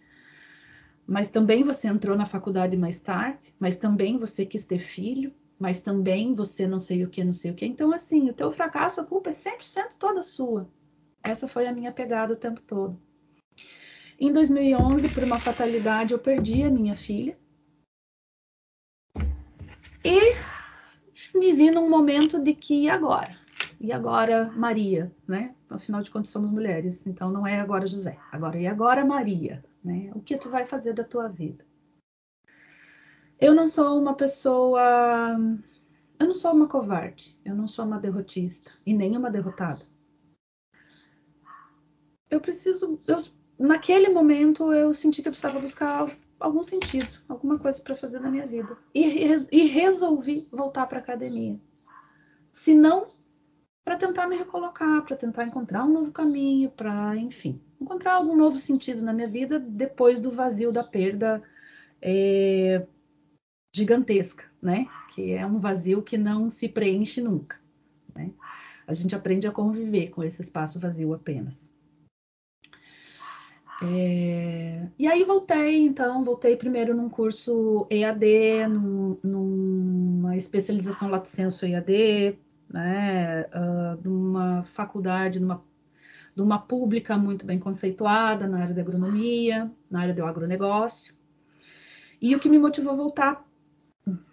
mas 1.06 1.30
também 1.30 1.64
você 1.64 1.88
entrou 1.88 2.16
na 2.16 2.26
faculdade 2.26 2.76
mais 2.78 3.02
tarde, 3.02 3.54
mas 3.60 3.78
também 3.78 4.18
você 4.18 4.46
quis 4.46 4.66
ter 4.66 4.80
filho, 4.80 5.34
mas 5.60 5.82
também 5.82 6.34
você 6.34 6.66
não 6.66 6.80
sei 6.80 7.04
o 7.04 7.10
que, 7.10 7.24
não 7.24 7.34
sei 7.34 7.52
o 7.52 7.54
que. 7.54 7.66
Então, 7.66 7.92
assim, 7.92 8.30
o 8.30 8.34
teu 8.34 8.52
fracasso, 8.52 9.02
a 9.02 9.06
culpa 9.06 9.30
é 9.30 9.34
100% 9.34 9.96
toda 10.00 10.24
sua. 10.24 10.68
Essa 11.24 11.48
foi 11.48 11.68
a 11.68 11.74
minha 11.74 11.92
pegada 11.92 12.34
o 12.34 12.38
tempo 12.38 12.62
todo. 12.62 13.00
Em 14.20 14.32
2011, 14.32 15.10
por 15.10 15.24
uma 15.24 15.40
fatalidade, 15.40 16.14
eu 16.14 16.20
perdi 16.20 16.64
a 16.64 16.70
minha 16.70 16.96
filha. 16.96 17.38
E 20.04 20.51
me 21.42 21.54
vi 21.54 21.72
num 21.72 21.90
momento 21.90 22.38
de 22.38 22.54
que 22.54 22.84
e 22.84 22.90
agora? 22.90 23.36
E 23.80 23.92
agora 23.92 24.52
Maria, 24.52 25.12
né? 25.28 25.56
Afinal 25.72 26.04
de 26.04 26.12
contas 26.12 26.30
somos 26.30 26.52
mulheres, 26.52 27.08
então 27.08 27.32
não 27.32 27.48
é 27.48 27.60
agora 27.60 27.88
José, 27.88 28.16
agora 28.32 28.60
e 28.60 28.68
agora 28.68 29.04
Maria, 29.04 29.66
né? 29.84 30.12
O 30.14 30.22
que 30.22 30.38
tu 30.38 30.52
vai 30.52 30.68
fazer 30.68 30.94
da 30.94 31.04
tua 31.04 31.28
vida? 31.28 31.66
Eu 33.40 33.56
não 33.56 33.68
sou 33.68 34.00
uma 34.00 34.14
pessoa, 34.14 35.36
eu 36.20 36.28
não 36.28 36.34
sou 36.34 36.54
uma 36.54 36.68
covarde, 36.68 37.36
eu 37.44 37.56
não 37.56 37.68
sou 37.68 37.86
uma 37.86 37.98
derrotista 37.98 38.72
e 38.86 38.94
nem 38.94 39.18
uma 39.18 39.32
derrotada. 39.32 39.84
Eu 42.30 42.40
preciso, 42.40 43.00
eu, 43.08 43.24
naquele 43.58 44.10
momento 44.10 44.72
eu 44.72 44.94
senti 44.94 45.24
que 45.24 45.28
eu 45.28 45.32
precisava 45.32 45.60
buscar 45.60 46.08
algum 46.42 46.64
sentido, 46.64 47.08
alguma 47.30 47.58
coisa 47.58 47.82
para 47.82 47.96
fazer 47.96 48.20
na 48.20 48.30
minha 48.30 48.46
vida. 48.46 48.78
E, 48.94 49.04
e 49.52 49.68
resolvi 49.68 50.48
voltar 50.52 50.88
para 50.88 51.00
academia. 51.00 51.60
Se 52.52 52.74
não, 52.74 53.14
para 53.84 53.98
tentar 53.98 54.28
me 54.28 54.36
recolocar, 54.36 55.04
para 55.04 55.16
tentar 55.16 55.46
encontrar 55.46 55.86
um 55.86 55.94
novo 55.94 56.12
caminho, 56.12 56.70
para, 56.70 57.16
enfim, 57.16 57.62
encontrar 57.80 58.14
algum 58.14 58.36
novo 58.36 58.60
sentido 58.60 59.02
na 59.02 59.14
minha 59.14 59.28
vida 59.28 59.60
depois 59.60 60.22
do 60.22 60.32
vazio 60.32 60.72
da 60.72 60.84
perda 60.84 61.42
é, 62.02 62.86
gigantesca, 63.74 64.44
né? 64.62 64.88
Que 65.14 65.32
é 65.32 65.46
um 65.46 65.60
vazio 65.60 66.02
que 66.02 66.18
não 66.18 66.50
se 66.50 66.68
preenche 66.68 67.22
nunca. 67.22 67.60
Né? 68.14 68.32
A 68.86 68.94
gente 68.94 69.16
aprende 69.16 69.48
a 69.48 69.52
conviver 69.52 70.10
com 70.10 70.24
esse 70.24 70.42
espaço 70.42 70.80
vazio 70.80 71.14
apenas. 71.14 71.71
É... 73.84 74.88
E 74.98 75.08
aí 75.08 75.24
voltei, 75.24 75.86
então, 75.86 76.24
voltei 76.24 76.56
primeiro 76.56 76.96
num 76.96 77.10
curso 77.10 77.88
EAD, 77.90 78.68
num, 78.68 79.18
numa 79.24 80.38
especialização 80.38 81.10
Lato 81.10 81.28
Senso 81.28 81.66
EAD, 81.66 82.38
né, 82.70 83.48
uh, 83.48 84.08
numa 84.08 84.64
faculdade, 84.76 85.40
numa, 85.40 85.64
numa 86.36 86.60
pública 86.60 87.18
muito 87.18 87.46
bem 87.46 87.60
conceituada 87.60 88.48
na 88.48 88.60
área 88.62 88.76
da 88.76 88.82
agronomia, 88.82 89.72
na 89.90 90.02
área 90.02 90.14
do 90.14 90.26
agronegócio. 90.26 91.16
E 92.22 92.36
o 92.36 92.40
que 92.40 92.50
me 92.50 92.60
motivou 92.60 92.94
a 92.94 92.96
voltar 92.96 93.46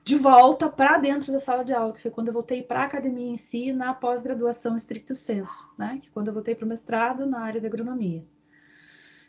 de 0.05 0.17
volta 0.17 0.69
para 0.69 0.99
dentro 0.99 1.33
da 1.33 1.39
sala 1.39 1.65
de 1.65 1.73
aula, 1.73 1.95
que 1.95 2.03
foi 2.03 2.11
quando 2.11 2.29
eu 2.29 2.35
voltei 2.35 2.63
para 2.63 2.81
a 2.81 2.85
academia 2.85 3.33
em 3.33 3.37
si, 3.37 3.73
na 3.73 3.95
pós-graduação 3.95 4.77
estricto 4.77 5.15
senso, 5.15 5.69
né, 5.79 5.99
que 6.03 6.11
quando 6.11 6.29
eu 6.29 6.35
voltei 6.35 6.55
para 6.55 6.67
o 6.67 6.69
mestrado 6.69 7.27
na 7.27 7.41
área 7.41 7.61
da 7.61 7.67
agronomia. 7.67 8.23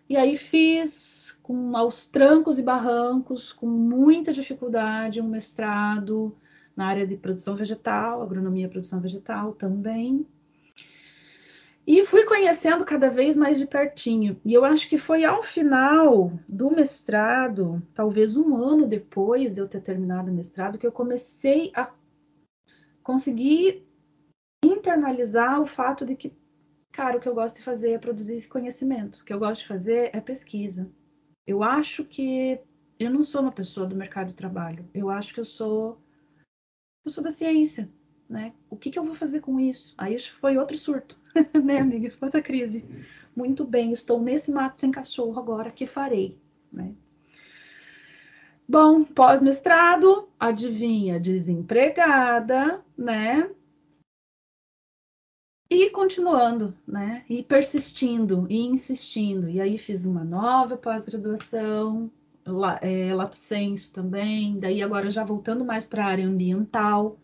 E 0.09 0.17
aí 0.17 0.35
fiz 0.35 1.37
com 1.43 1.77
aos 1.77 2.09
trancos 2.09 2.57
e 2.57 2.63
barrancos, 2.63 3.53
com 3.53 3.67
muita 3.67 4.33
dificuldade, 4.33 5.21
um 5.21 5.29
mestrado 5.29 6.35
na 6.75 6.87
área 6.87 7.05
de 7.05 7.15
produção 7.15 7.55
vegetal, 7.55 8.23
agronomia 8.23 8.65
e 8.65 8.69
produção 8.69 8.99
vegetal 8.99 9.53
também. 9.53 10.25
E 11.85 12.03
fui 12.05 12.23
conhecendo 12.23 12.85
cada 12.85 13.09
vez 13.09 13.35
mais 13.35 13.57
de 13.57 13.65
pertinho. 13.65 14.39
E 14.45 14.53
eu 14.53 14.63
acho 14.63 14.87
que 14.87 14.97
foi 14.97 15.25
ao 15.25 15.43
final 15.43 16.31
do 16.47 16.69
mestrado, 16.71 17.81
talvez 17.93 18.37
um 18.37 18.55
ano 18.55 18.87
depois 18.87 19.53
de 19.53 19.61
eu 19.61 19.67
ter 19.67 19.81
terminado 19.81 20.31
o 20.31 20.33
mestrado, 20.33 20.77
que 20.77 20.85
eu 20.85 20.91
comecei 20.91 21.71
a 21.75 21.91
conseguir 23.03 23.85
internalizar 24.63 25.61
o 25.61 25.65
fato 25.65 26.05
de 26.05 26.15
que, 26.15 26.31
cara, 26.91 27.17
o 27.17 27.19
que 27.19 27.27
eu 27.27 27.35
gosto 27.35 27.57
de 27.57 27.63
fazer 27.63 27.91
é 27.91 27.97
produzir 27.97 28.47
conhecimento. 28.47 29.19
O 29.19 29.25
que 29.25 29.33
eu 29.33 29.39
gosto 29.39 29.61
de 29.61 29.67
fazer 29.67 30.09
é 30.13 30.19
pesquisa. 30.19 30.89
Eu 31.45 31.63
acho 31.63 32.03
que 32.05 32.59
eu 32.99 33.09
não 33.09 33.23
sou 33.23 33.41
uma 33.41 33.51
pessoa 33.51 33.87
do 33.87 33.95
mercado 33.95 34.27
de 34.27 34.35
trabalho. 34.35 34.87
Eu 34.93 35.09
acho 35.09 35.33
que 35.33 35.39
eu 35.39 35.45
sou 35.45 36.01
eu 37.05 37.11
sou 37.11 37.23
da 37.23 37.31
ciência, 37.31 37.89
né? 38.29 38.53
O 38.69 38.77
que, 38.77 38.91
que 38.91 38.99
eu 38.99 39.03
vou 39.03 39.15
fazer 39.15 39.39
com 39.39 39.59
isso? 39.59 39.95
Aí 39.97 40.19
foi 40.19 40.57
outro 40.57 40.77
surto, 40.77 41.17
né, 41.63 41.79
amiga? 41.79 42.11
Foi 42.11 42.27
outra 42.27 42.41
crise. 42.41 42.83
Muito 43.35 43.65
bem, 43.65 43.91
estou 43.91 44.21
nesse 44.21 44.51
mato 44.51 44.77
sem 44.77 44.91
cachorro 44.91 45.39
agora, 45.39 45.71
que 45.71 45.87
farei, 45.87 46.37
né? 46.71 46.93
Bom, 48.67 49.03
pós-mestrado, 49.03 50.29
adivinha, 50.39 51.19
desempregada, 51.19 52.83
né? 52.95 53.49
E 55.69 55.89
continuando, 55.91 56.73
né? 56.87 57.23
E 57.29 57.43
persistindo, 57.43 58.47
e 58.49 58.57
insistindo. 58.57 59.47
E 59.47 59.61
aí 59.61 59.77
fiz 59.77 60.03
uma 60.03 60.23
nova 60.23 60.75
pós-graduação, 60.75 62.11
é, 62.81 63.13
lato 63.13 63.37
senso 63.37 63.91
também. 63.91 64.59
Daí 64.59 64.81
agora 64.81 65.11
já 65.11 65.23
voltando 65.23 65.63
mais 65.63 65.85
para 65.85 66.03
a 66.03 66.07
área 66.07 66.25
ambiental, 66.25 67.19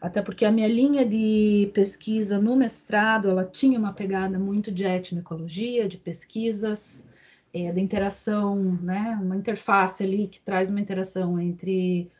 até 0.00 0.22
porque 0.22 0.44
a 0.44 0.52
minha 0.52 0.68
linha 0.68 1.04
de 1.04 1.70
pesquisa 1.74 2.38
no 2.38 2.54
mestrado, 2.54 3.28
ela 3.28 3.44
tinha 3.44 3.78
uma 3.78 3.92
pegada 3.92 4.38
muito 4.38 4.70
de 4.70 4.84
etnoecologia, 4.84 5.88
de 5.88 5.96
pesquisas 5.96 7.04
é, 7.52 7.72
da 7.72 7.80
interação, 7.80 8.78
né, 8.82 9.18
uma 9.20 9.36
interface 9.36 10.04
ali 10.04 10.28
que 10.28 10.40
traz 10.40 10.70
uma 10.70 10.80
interação 10.80 11.40
entre 11.40 12.10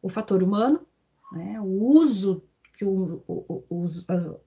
o 0.00 0.08
fator 0.08 0.42
humano, 0.42 0.80
né, 1.32 1.60
o 1.60 1.96
uso 1.96 2.42
que 2.76 2.84
o, 2.84 3.22
o, 3.28 3.88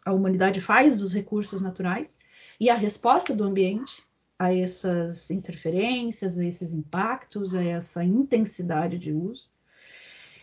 a 0.06 0.14
humanidade 0.14 0.62
faz 0.62 1.00
dos 1.00 1.14
recursos 1.14 1.62
naturais 1.62 2.20
e 2.60 2.70
a 2.70 2.76
resposta 2.76 3.34
do 3.34 3.44
ambiente 3.44 4.04
a 4.38 4.54
essas 4.54 5.32
interferências, 5.32 6.38
a 6.38 6.46
esses 6.46 6.72
impactos, 6.74 7.56
a 7.56 7.64
essa 7.64 8.04
intensidade 8.04 9.00
de 9.00 9.12
uso. 9.12 9.50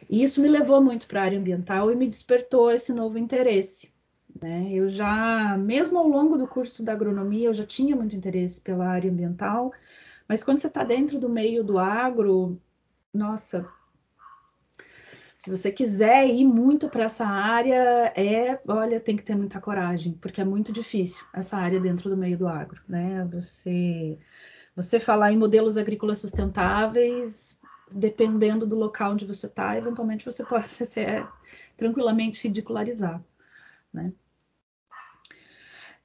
E 0.09 0.23
isso 0.23 0.41
me 0.41 0.49
levou 0.49 0.83
muito 0.83 1.07
para 1.07 1.21
a 1.21 1.25
área 1.25 1.38
ambiental 1.38 1.91
e 1.91 1.97
me 1.97 2.09
despertou 2.09 2.71
esse 2.71 2.93
novo 2.93 3.19
interesse. 3.19 3.93
Né? 4.41 4.71
Eu 4.73 4.91
já, 4.91 5.57
mesmo 5.57 5.99
ao 5.99 6.09
longo 6.09 6.37
do 6.37 6.47
curso 6.47 6.85
da 6.85 6.93
agronomia, 6.93 7.49
eu 7.49 7.55
já 7.55 7.64
tinha 7.64 7.95
muito 7.95 8.17
interesse 8.17 8.61
pela 8.61 8.87
área 8.87 9.11
ambiental, 9.11 9.73
mas 10.29 10.43
quando 10.43 10.59
você 10.59 10.67
está 10.67 10.83
dentro 10.83 11.19
do 11.19 11.29
meio 11.29 11.62
do 11.62 11.79
agro, 11.79 12.61
nossa, 13.12 13.67
se 15.45 15.51
você 15.51 15.71
quiser 15.71 16.27
ir 16.27 16.47
muito 16.47 16.89
para 16.89 17.05
essa 17.05 17.27
área, 17.27 18.11
é, 18.17 18.59
olha, 18.67 18.99
tem 18.99 19.15
que 19.15 19.23
ter 19.23 19.35
muita 19.35 19.61
coragem, 19.61 20.15
porque 20.15 20.41
é 20.41 20.45
muito 20.45 20.73
difícil 20.73 21.23
essa 21.35 21.55
área 21.59 21.79
dentro 21.79 22.09
do 22.09 22.17
meio 22.17 22.39
do 22.39 22.49
agro, 22.49 22.81
né? 22.89 23.29
Você, 23.31 24.19
você 24.75 24.99
falar 24.99 25.33
em 25.33 25.37
modelos 25.37 25.77
agrícolas 25.77 26.19
sustentáveis, 26.19 27.61
dependendo 27.93 28.67
do 28.67 28.75
local 28.75 29.13
onde 29.13 29.27
você 29.27 29.45
está, 29.45 29.77
eventualmente 29.77 30.25
você 30.25 30.43
pode 30.43 30.73
ser 30.87 31.29
tranquilamente 31.77 32.49
ridicularizado, 32.49 33.23
né? 33.93 34.15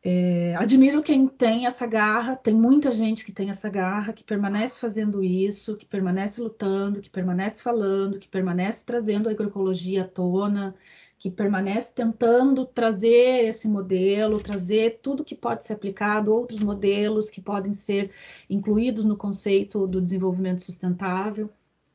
É, 0.01 0.56
admiro 0.56 1.03
quem 1.03 1.27
tem 1.27 1.65
essa 1.65 1.86
garra, 1.86 2.36
tem 2.38 2.53
muita 2.53 2.89
gente 2.89 3.25
que 3.25 3.34
tem 3.34 3.50
essa 3.50 3.70
garra, 3.70 4.13
que 4.13 4.24
permanece 4.24 4.79
fazendo 4.79 5.22
isso, 5.22 5.75
que 5.75 5.86
permanece 5.86 6.41
lutando, 6.41 7.01
que 7.01 7.10
permanece 7.10 7.62
falando, 7.62 8.18
que 8.18 8.29
permanece 8.29 8.86
trazendo 8.86 9.27
a 9.27 9.32
agroecologia 9.34 10.03
à 10.03 10.08
tona, 10.08 10.74
que 11.18 11.29
permanece 11.29 11.94
tentando 11.94 12.65
trazer 12.65 13.46
esse 13.50 13.68
modelo, 13.68 14.41
trazer 14.41 15.00
tudo 15.01 15.25
que 15.25 15.36
pode 15.36 15.65
ser 15.65 15.74
aplicado, 15.74 16.34
outros 16.34 16.62
modelos 16.62 17.29
que 17.29 17.41
podem 17.41 17.74
ser 17.74 18.12
incluídos 18.50 19.03
no 19.03 19.18
conceito 19.18 19.85
do 19.85 20.01
desenvolvimento 20.01 20.64
sustentável, 20.64 21.50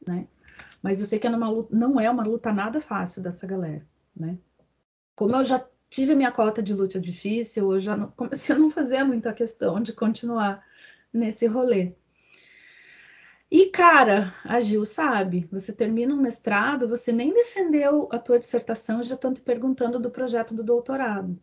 né? 0.06 0.26
Mas 0.82 1.00
eu 1.00 1.06
sei 1.06 1.18
que 1.18 1.26
é 1.26 1.30
luta, 1.30 1.74
não 1.74 1.98
é 1.98 2.10
uma 2.10 2.22
luta 2.22 2.52
nada 2.52 2.82
fácil 2.82 3.22
dessa 3.22 3.46
galera, 3.46 3.86
né? 4.14 4.36
Como 5.16 5.34
eu 5.34 5.44
já 5.44 5.64
tive 5.90 6.12
a 6.12 6.16
minha 6.16 6.32
cota 6.32 6.62
de 6.62 6.74
luta 6.74 7.00
difícil, 7.00 7.72
eu 7.72 7.80
já 7.80 7.96
não, 7.96 8.10
comecei 8.10 8.54
a 8.54 8.58
não 8.58 8.70
fazer 8.70 9.04
muita 9.04 9.32
questão 9.32 9.80
de 9.80 9.92
continuar 9.92 10.64
nesse 11.12 11.46
rolê. 11.46 11.94
E, 13.50 13.66
cara, 13.66 14.34
a 14.44 14.60
Gil 14.60 14.84
sabe, 14.84 15.48
você 15.52 15.72
termina 15.72 16.12
um 16.12 16.20
mestrado, 16.20 16.88
você 16.88 17.12
nem 17.12 17.32
defendeu 17.32 18.08
a 18.10 18.18
tua 18.18 18.38
dissertação, 18.38 19.02
já 19.02 19.14
estão 19.14 19.32
te 19.32 19.40
perguntando 19.40 19.98
do 20.00 20.10
projeto 20.10 20.54
do 20.54 20.64
doutorado. 20.64 21.38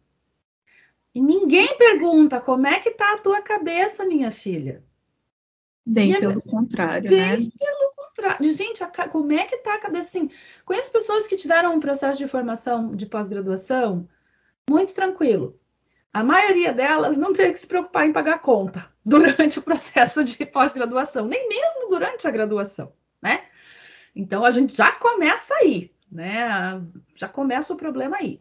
E 1.14 1.22
ninguém 1.22 1.78
pergunta 1.78 2.42
como 2.42 2.68
é 2.68 2.80
que 2.80 2.92
tá 2.92 3.14
a 3.14 3.18
tua 3.18 3.42
cabeça, 3.42 4.06
minha 4.06 4.32
filha. 4.32 4.84
Bem 5.86 6.20
pelo 6.20 6.42
contrário, 6.42 7.10
bem 7.10 7.20
né? 7.20 7.52
pelo 7.58 7.94
contrário. 7.96 8.56
Gente, 8.56 8.84
a, 8.84 8.88
como 9.08 9.32
é 9.32 9.46
que 9.46 9.58
tá 9.58 9.76
a 9.76 9.80
cabeça 9.80 10.10
assim? 10.10 10.30
Conheço 10.66 10.92
pessoas 10.92 11.26
que 11.26 11.36
tiveram 11.36 11.74
um 11.76 11.80
processo 11.80 12.18
de 12.18 12.28
formação 12.28 12.96
de 12.96 13.06
pós-graduação 13.06 14.08
muito 14.72 14.94
tranquilo. 14.94 15.60
A 16.14 16.24
maioria 16.24 16.74
delas 16.74 17.18
não 17.18 17.34
teve 17.34 17.54
que 17.54 17.60
se 17.60 17.68
preocupar 17.68 18.08
em 18.08 18.14
pagar 18.14 18.40
conta 18.40 18.90
durante 19.06 19.60
o 19.60 19.62
processo 19.62 20.24
de 20.24 20.46
pós-graduação, 20.46 21.28
nem 21.28 21.48
mesmo 21.50 21.90
durante 21.90 22.28
a 22.28 22.32
graduação, 22.32 22.94
né? 23.22 23.46
Então 24.16 24.44
a 24.46 24.52
gente 24.52 24.76
já 24.76 24.92
começa 24.94 25.54
aí, 25.56 25.92
né? 26.12 26.82
Já 27.16 27.28
começa 27.28 27.74
o 27.74 27.78
problema 27.78 28.18
aí. 28.18 28.40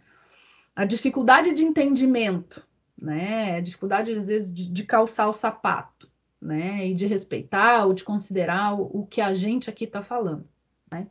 A 0.75 0.85
dificuldade 0.85 1.53
de 1.53 1.65
entendimento, 1.65 2.65
né? 2.97 3.57
A 3.57 3.61
dificuldade 3.61 4.13
às 4.13 4.29
vezes 4.29 4.53
de, 4.53 4.67
de, 4.67 4.85
calçar 4.85 5.29
o 5.29 5.33
sapato, 5.33 6.11
né? 6.41 6.89
E 6.89 6.95
de 6.95 7.07
respeitar 7.07 7.87
ou 7.87 7.93
de 7.93 8.03
considerar 8.03 8.75
o, 8.75 9.01
o 9.01 9.07
que 9.07 9.21
a 9.21 9.35
gente 9.35 9.71
aqui 9.71 9.85
está 9.85 10.03
falando, 10.03 10.49
né? 10.91 11.07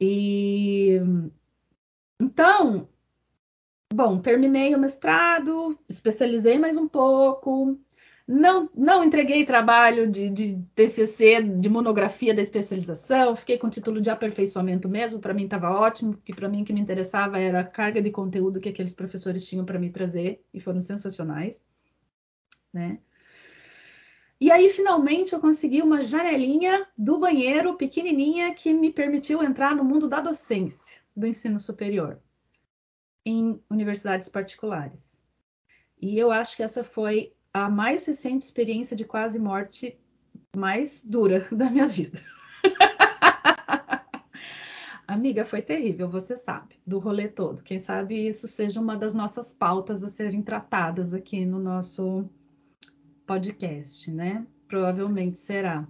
E 0.00 1.00
então 2.18 2.88
Bom, 3.92 4.20
terminei 4.20 4.72
o 4.72 4.78
mestrado, 4.78 5.76
especializei 5.88 6.56
mais 6.58 6.76
um 6.76 6.86
pouco, 6.86 7.76
não, 8.26 8.70
não 8.72 9.02
entreguei 9.02 9.44
trabalho 9.44 10.08
de, 10.08 10.30
de 10.30 10.62
TCC, 10.76 11.42
de 11.42 11.68
monografia 11.68 12.32
da 12.32 12.40
especialização, 12.40 13.34
fiquei 13.34 13.58
com 13.58 13.68
título 13.68 14.00
de 14.00 14.08
aperfeiçoamento 14.08 14.88
mesmo, 14.88 15.18
para 15.18 15.34
mim 15.34 15.42
estava 15.42 15.70
ótimo, 15.70 16.12
porque 16.12 16.32
para 16.32 16.48
mim 16.48 16.62
o 16.62 16.64
que 16.64 16.72
me 16.72 16.80
interessava 16.80 17.40
era 17.40 17.60
a 17.60 17.64
carga 17.64 18.00
de 18.00 18.12
conteúdo 18.12 18.60
que 18.60 18.68
aqueles 18.68 18.94
professores 18.94 19.44
tinham 19.44 19.64
para 19.64 19.80
me 19.80 19.90
trazer, 19.90 20.40
e 20.54 20.60
foram 20.60 20.80
sensacionais, 20.80 21.66
né? 22.72 23.00
E 24.40 24.52
aí, 24.52 24.70
finalmente, 24.70 25.32
eu 25.32 25.40
consegui 25.40 25.82
uma 25.82 26.00
janelinha 26.00 26.86
do 26.96 27.18
banheiro 27.18 27.76
pequenininha 27.76 28.54
que 28.54 28.72
me 28.72 28.92
permitiu 28.92 29.42
entrar 29.42 29.74
no 29.74 29.84
mundo 29.84 30.08
da 30.08 30.20
docência, 30.20 30.98
do 31.14 31.26
ensino 31.26 31.58
superior 31.58 32.18
em 33.24 33.60
universidades 33.70 34.28
particulares. 34.28 35.20
E 36.00 36.18
eu 36.18 36.30
acho 36.30 36.56
que 36.56 36.62
essa 36.62 36.82
foi 36.82 37.32
a 37.52 37.68
mais 37.68 38.06
recente 38.06 38.42
experiência 38.42 38.96
de 38.96 39.04
quase 39.04 39.38
morte 39.38 39.98
mais 40.56 41.02
dura 41.04 41.46
da 41.52 41.70
minha 41.70 41.88
vida. 41.88 42.22
Amiga, 45.06 45.44
foi 45.44 45.60
terrível, 45.60 46.08
você 46.08 46.36
sabe, 46.36 46.76
do 46.86 47.00
rolê 47.00 47.26
todo. 47.26 47.64
Quem 47.64 47.80
sabe 47.80 48.28
isso 48.28 48.46
seja 48.46 48.80
uma 48.80 48.96
das 48.96 49.12
nossas 49.12 49.52
pautas 49.52 50.04
a 50.04 50.08
serem 50.08 50.40
tratadas 50.40 51.12
aqui 51.12 51.44
no 51.44 51.58
nosso 51.58 52.30
podcast, 53.26 54.10
né? 54.12 54.46
Provavelmente 54.68 55.40
será. 55.40 55.86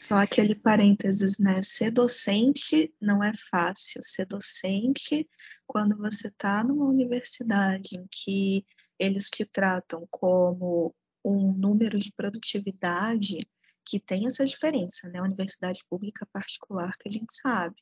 Só 0.00 0.16
aquele 0.16 0.54
parênteses, 0.54 1.38
né? 1.38 1.60
Ser 1.62 1.90
docente 1.90 2.90
não 2.98 3.22
é 3.22 3.32
fácil. 3.50 4.00
Ser 4.02 4.24
docente, 4.24 5.28
quando 5.66 5.94
você 5.94 6.28
está 6.28 6.64
numa 6.64 6.86
universidade 6.86 7.98
em 7.98 8.06
que 8.10 8.64
eles 8.98 9.26
te 9.26 9.44
tratam 9.44 10.08
como 10.10 10.94
um 11.22 11.52
número 11.52 11.98
de 11.98 12.10
produtividade, 12.16 13.46
que 13.84 14.00
tem 14.00 14.26
essa 14.26 14.42
diferença, 14.42 15.06
né? 15.10 15.20
Universidade 15.20 15.84
pública 15.86 16.26
particular, 16.32 16.96
que 16.96 17.06
a 17.06 17.12
gente 17.12 17.34
sabe. 17.34 17.76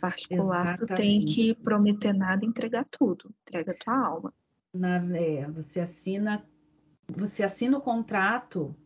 Particular, 0.00 0.74
Exatamente. 0.74 0.86
tu 0.86 0.94
tem 0.94 1.24
que 1.24 1.54
prometer 1.56 2.12
nada 2.12 2.44
e 2.44 2.48
entregar 2.48 2.84
tudo. 2.84 3.34
Entrega 3.42 3.72
a 3.72 3.76
tua 3.76 4.06
alma. 4.06 4.32
Na, 4.72 4.96
é, 5.16 5.50
você 5.50 5.80
assina 5.80 6.48
você 7.08 7.42
assina 7.42 7.78
o 7.78 7.82
contrato 7.82 8.76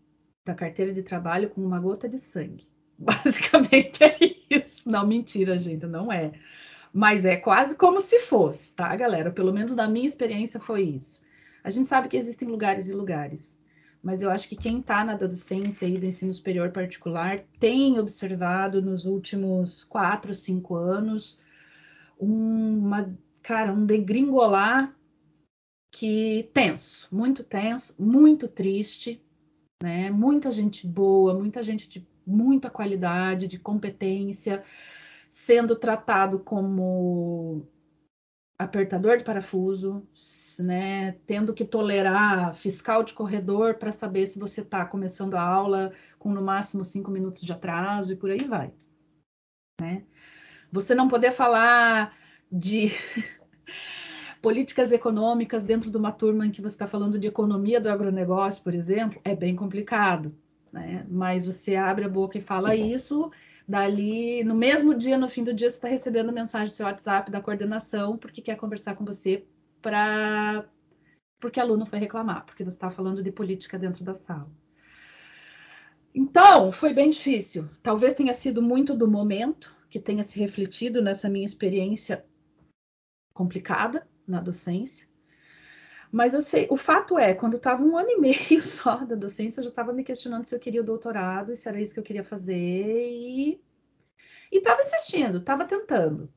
da 0.46 0.54
carteira 0.54 0.94
de 0.94 1.02
trabalho 1.02 1.50
com 1.50 1.60
uma 1.62 1.78
gota 1.78 2.08
de 2.08 2.18
sangue. 2.18 2.66
Basicamente 3.00 4.02
é 4.02 4.18
isso. 4.50 4.88
Não, 4.88 5.06
mentira, 5.06 5.58
gente, 5.58 5.86
não 5.86 6.12
é. 6.12 6.32
Mas 6.92 7.24
é 7.24 7.36
quase 7.36 7.76
como 7.76 8.00
se 8.00 8.18
fosse, 8.20 8.72
tá, 8.72 8.94
galera? 8.96 9.30
Pelo 9.30 9.52
menos 9.52 9.74
na 9.76 9.88
minha 9.88 10.06
experiência 10.06 10.58
foi 10.58 10.82
isso. 10.82 11.22
A 11.62 11.70
gente 11.70 11.88
sabe 11.88 12.08
que 12.08 12.16
existem 12.16 12.48
lugares 12.48 12.88
e 12.88 12.92
lugares, 12.92 13.60
mas 14.02 14.22
eu 14.22 14.30
acho 14.30 14.48
que 14.48 14.56
quem 14.56 14.80
está 14.80 15.04
na 15.04 15.14
docência 15.14 15.86
e 15.86 15.98
do 15.98 16.06
ensino 16.06 16.32
superior 16.32 16.70
particular 16.70 17.40
tem 17.60 17.98
observado 17.98 18.80
nos 18.80 19.04
últimos 19.04 19.84
quatro, 19.84 20.34
cinco 20.34 20.74
anos 20.74 21.38
uma, 22.18 23.14
cara, 23.42 23.72
um 23.72 23.86
degringolar 23.86 24.94
que 25.92 26.50
tenso, 26.52 27.08
muito 27.12 27.44
tenso, 27.44 27.94
muito 27.98 28.48
triste, 28.48 29.22
né? 29.82 30.10
Muita 30.10 30.50
gente 30.50 30.86
boa, 30.86 31.34
muita 31.34 31.62
gente 31.62 31.88
de 31.88 32.06
muita 32.28 32.70
qualidade, 32.70 33.48
de 33.48 33.58
competência, 33.58 34.62
sendo 35.28 35.74
tratado 35.76 36.38
como 36.38 37.66
apertador 38.58 39.16
de 39.16 39.24
parafuso, 39.24 40.06
né? 40.58 41.12
Tendo 41.26 41.54
que 41.54 41.64
tolerar 41.64 42.54
fiscal 42.54 43.02
de 43.02 43.14
corredor 43.14 43.74
para 43.74 43.92
saber 43.92 44.26
se 44.26 44.38
você 44.38 44.60
está 44.60 44.84
começando 44.84 45.34
a 45.34 45.42
aula 45.42 45.92
com 46.18 46.32
no 46.32 46.42
máximo 46.42 46.84
cinco 46.84 47.10
minutos 47.10 47.42
de 47.42 47.52
atraso 47.52 48.12
e 48.12 48.16
por 48.16 48.30
aí 48.30 48.44
vai, 48.44 48.72
né? 49.80 50.04
Você 50.72 50.94
não 50.94 51.08
poder 51.08 51.30
falar 51.30 52.16
de 52.50 52.88
políticas 54.42 54.92
econômicas 54.92 55.62
dentro 55.64 55.90
de 55.90 55.96
uma 55.96 56.12
turma 56.12 56.46
em 56.46 56.50
que 56.50 56.60
você 56.60 56.74
está 56.74 56.86
falando 56.86 57.18
de 57.18 57.26
economia 57.26 57.80
do 57.80 57.88
agronegócio, 57.88 58.62
por 58.62 58.74
exemplo, 58.74 59.20
é 59.24 59.34
bem 59.34 59.54
complicado. 59.54 60.34
Né? 60.72 61.06
Mas 61.08 61.46
você 61.46 61.76
abre 61.76 62.04
a 62.04 62.08
boca 62.08 62.38
e 62.38 62.42
fala 62.42 62.74
isso, 62.74 63.30
dali, 63.66 64.42
no 64.44 64.54
mesmo 64.54 64.94
dia, 64.94 65.18
no 65.18 65.28
fim 65.28 65.44
do 65.44 65.52
dia, 65.52 65.70
você 65.70 65.76
está 65.76 65.88
recebendo 65.88 66.32
mensagem 66.32 66.68
do 66.68 66.72
seu 66.72 66.86
WhatsApp 66.86 67.30
da 67.30 67.40
coordenação 67.40 68.16
porque 68.16 68.42
quer 68.42 68.56
conversar 68.56 68.96
com 68.96 69.04
você 69.04 69.44
para 69.80 70.64
porque 71.40 71.60
aluno 71.60 71.86
foi 71.86 72.00
reclamar, 72.00 72.44
porque 72.44 72.64
você 72.64 72.76
está 72.76 72.90
falando 72.90 73.22
de 73.22 73.30
política 73.30 73.78
dentro 73.78 74.04
da 74.04 74.12
sala. 74.12 74.50
Então, 76.12 76.72
foi 76.72 76.92
bem 76.92 77.10
difícil. 77.10 77.68
Talvez 77.82 78.14
tenha 78.14 78.34
sido 78.34 78.60
muito 78.60 78.94
do 78.94 79.06
momento 79.06 79.72
que 79.88 80.00
tenha 80.00 80.24
se 80.24 80.38
refletido 80.38 81.00
nessa 81.00 81.28
minha 81.28 81.44
experiência 81.44 82.24
complicada, 83.32 84.06
na 84.26 84.40
docência. 84.40 85.07
Mas 86.10 86.34
eu 86.34 86.42
sei, 86.42 86.66
o 86.70 86.76
fato 86.76 87.18
é, 87.18 87.34
quando 87.34 87.56
estava 87.58 87.82
um 87.82 87.96
ano 87.96 88.10
e 88.10 88.18
meio 88.18 88.62
só 88.62 88.96
da 89.04 89.14
docência, 89.14 89.60
eu 89.60 89.64
já 89.64 89.70
estava 89.70 89.92
me 89.92 90.04
questionando 90.04 90.44
se 90.44 90.54
eu 90.54 90.60
queria 90.60 90.80
o 90.80 90.84
doutorado, 90.84 91.54
se 91.54 91.68
era 91.68 91.80
isso 91.80 91.92
que 91.92 92.00
eu 92.00 92.04
queria 92.04 92.24
fazer, 92.24 92.54
e 92.54 93.60
estava 94.50 94.82
insistindo, 94.82 95.38
estava 95.38 95.64
tentando. 95.66 96.32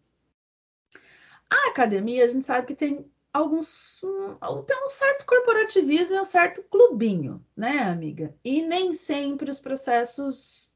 A 1.50 1.70
academia, 1.70 2.24
a 2.24 2.28
gente 2.28 2.46
sabe 2.46 2.68
que 2.68 2.76
tem 2.76 3.06
alguns. 3.34 4.02
Um, 4.04 4.64
tem 4.64 4.86
um 4.86 4.90
certo 4.90 5.26
corporativismo 5.26 6.16
e 6.16 6.20
um 6.20 6.26
certo 6.26 6.64
clubinho, 6.64 7.46
né, 7.56 7.80
amiga? 7.80 8.36
E 8.44 8.62
nem 8.62 8.94
sempre 8.94 9.52
os 9.52 9.60
processos 9.60 10.72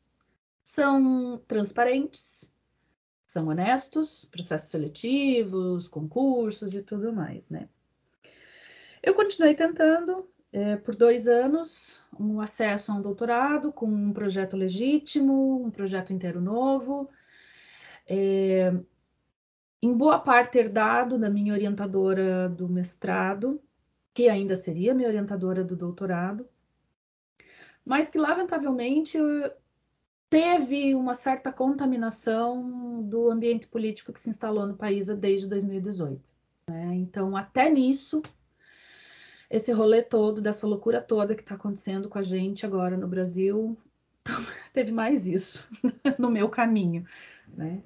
são 0.63 1.37
transparentes, 1.47 2.51
são 3.25 3.47
honestos, 3.47 4.25
processos 4.25 4.69
seletivos, 4.69 5.87
concursos 5.87 6.73
e 6.73 6.81
tudo 6.81 7.13
mais, 7.13 7.49
né? 7.49 7.69
Eu 9.05 9.13
continuei 9.13 9.53
tentando 9.53 10.27
é, 10.51 10.77
por 10.77 10.95
dois 10.95 11.27
anos 11.27 11.95
um 12.19 12.41
acesso 12.41 12.91
a 12.91 12.95
um 12.95 13.01
doutorado 13.03 13.71
com 13.71 13.85
um 13.85 14.11
projeto 14.11 14.57
legítimo, 14.57 15.63
um 15.63 15.69
projeto 15.69 16.11
inteiro 16.11 16.41
novo. 16.41 17.07
É, 18.07 18.73
em 19.79 19.93
boa 19.93 20.17
parte 20.17 20.57
herdado 20.57 21.19
da 21.19 21.29
minha 21.29 21.53
orientadora 21.53 22.49
do 22.49 22.67
mestrado, 22.67 23.61
que 24.11 24.27
ainda 24.27 24.55
seria 24.55 24.95
minha 24.95 25.07
orientadora 25.07 25.63
do 25.63 25.75
doutorado, 25.75 26.49
mas 27.85 28.09
que 28.09 28.17
lamentavelmente 28.17 29.19
teve 30.31 30.95
uma 30.95 31.13
certa 31.13 31.53
contaminação 31.53 33.03
do 33.03 33.29
ambiente 33.29 33.67
político 33.67 34.11
que 34.11 34.19
se 34.19 34.31
instalou 34.31 34.65
no 34.65 34.75
país 34.75 35.05
desde 35.09 35.47
2018. 35.47 36.19
Né? 36.67 36.95
Então, 36.95 37.37
até 37.37 37.69
nisso, 37.69 38.23
esse 39.55 39.71
rolê 39.71 40.03
todo, 40.03 40.41
dessa 40.41 40.67
loucura 40.67 41.01
toda 41.01 41.33
que 41.33 41.41
está 41.41 41.55
acontecendo 41.55 42.09
com 42.09 42.19
a 42.19 42.21
gente 42.21 42.65
agora 42.65 42.97
no 42.97 43.07
Brasil, 43.07 43.77
teve 44.73 44.91
mais 44.91 45.27
isso 45.27 45.65
no 46.19 46.29
meu 46.29 46.49
caminho. 46.49 47.05
Né? 47.47 47.81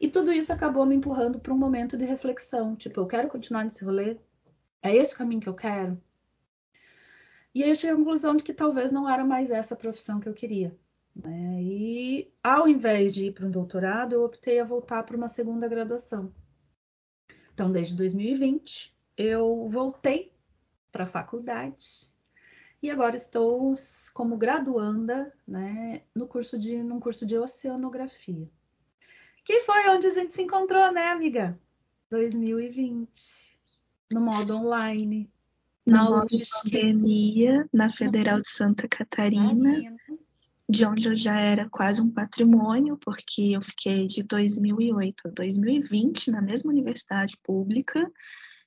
E 0.00 0.08
tudo 0.08 0.30
isso 0.32 0.52
acabou 0.52 0.86
me 0.86 0.94
empurrando 0.94 1.40
para 1.40 1.52
um 1.52 1.58
momento 1.58 1.96
de 1.96 2.04
reflexão. 2.04 2.76
Tipo, 2.76 3.00
eu 3.00 3.06
quero 3.06 3.28
continuar 3.28 3.64
nesse 3.64 3.84
rolê? 3.84 4.18
É 4.80 4.94
esse 4.94 5.14
o 5.14 5.18
caminho 5.18 5.40
que 5.40 5.48
eu 5.48 5.54
quero? 5.54 6.00
E 7.52 7.64
aí 7.64 7.70
eu 7.70 7.74
cheguei 7.74 7.94
à 7.94 7.96
conclusão 7.96 8.36
de 8.36 8.44
que 8.44 8.54
talvez 8.54 8.92
não 8.92 9.10
era 9.10 9.24
mais 9.24 9.50
essa 9.50 9.74
profissão 9.74 10.20
que 10.20 10.28
eu 10.28 10.34
queria. 10.34 10.76
Né? 11.16 11.60
E 11.60 12.32
ao 12.40 12.68
invés 12.68 13.12
de 13.12 13.26
ir 13.26 13.32
para 13.32 13.46
um 13.46 13.50
doutorado, 13.50 14.12
eu 14.12 14.24
optei 14.24 14.60
a 14.60 14.64
voltar 14.64 15.02
para 15.02 15.16
uma 15.16 15.28
segunda 15.28 15.66
graduação. 15.66 16.32
Então, 17.52 17.72
desde 17.72 17.96
2020, 17.96 18.94
eu 19.16 19.68
voltei 19.68 20.33
para 20.94 21.04
a 21.04 21.08
faculdade 21.08 22.08
e 22.80 22.88
agora 22.88 23.16
estou 23.16 23.74
como 24.12 24.36
graduanda 24.36 25.32
né, 25.46 26.02
no 26.14 26.28
curso 26.28 26.56
de, 26.56 26.80
num 26.84 27.00
curso 27.00 27.26
de 27.26 27.36
oceanografia. 27.36 28.48
Que 29.44 29.62
foi 29.62 29.88
onde 29.88 30.06
a 30.06 30.10
gente 30.10 30.32
se 30.32 30.42
encontrou, 30.42 30.92
né, 30.92 31.08
amiga? 31.08 31.58
2020, 32.10 33.10
no 34.12 34.20
modo 34.20 34.54
online. 34.54 35.28
No 35.84 36.04
modo 36.04 36.38
pandemia, 36.62 37.68
na 37.72 37.90
Federal 37.90 38.40
de 38.40 38.48
Santa 38.48 38.86
Catarina. 38.86 39.70
Imagina 39.70 39.96
de 40.68 40.86
onde 40.86 41.08
eu 41.08 41.16
já 41.16 41.38
era 41.38 41.68
quase 41.68 42.00
um 42.00 42.10
patrimônio, 42.10 42.96
porque 42.96 43.52
eu 43.52 43.60
fiquei 43.60 44.06
de 44.06 44.22
2008 44.22 45.28
a 45.28 45.30
2020 45.30 46.30
na 46.30 46.40
mesma 46.40 46.70
universidade 46.70 47.36
pública. 47.42 48.10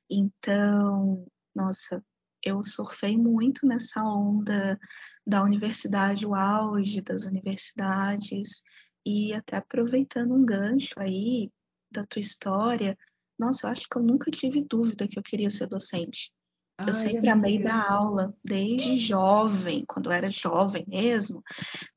Então, 0.09 1.25
nossa, 1.55 2.03
eu 2.43 2.63
surfei 2.63 3.17
muito 3.17 3.65
nessa 3.65 4.03
onda 4.03 4.79
da 5.25 5.43
universidade, 5.43 6.25
o 6.25 6.33
auge 6.35 7.01
das 7.01 7.23
universidades, 7.23 8.61
e 9.05 9.33
até 9.33 9.57
aproveitando 9.57 10.33
um 10.33 10.45
gancho 10.45 10.93
aí 10.97 11.51
da 11.91 12.03
tua 12.03 12.19
história, 12.19 12.97
nossa, 13.39 13.67
eu 13.67 13.71
acho 13.71 13.87
que 13.89 13.97
eu 13.97 14.03
nunca 14.03 14.31
tive 14.31 14.65
dúvida 14.67 15.07
que 15.07 15.17
eu 15.17 15.23
queria 15.23 15.49
ser 15.49 15.67
docente. 15.67 16.31
Eu 16.79 16.89
Ai, 16.89 16.93
sempre 16.93 17.29
amei 17.29 17.57
dar 17.57 17.89
aula, 17.89 18.35
desde 18.43 18.99
jovem, 18.99 19.83
quando 19.87 20.07
eu 20.07 20.11
era 20.11 20.29
jovem 20.29 20.85
mesmo, 20.87 21.41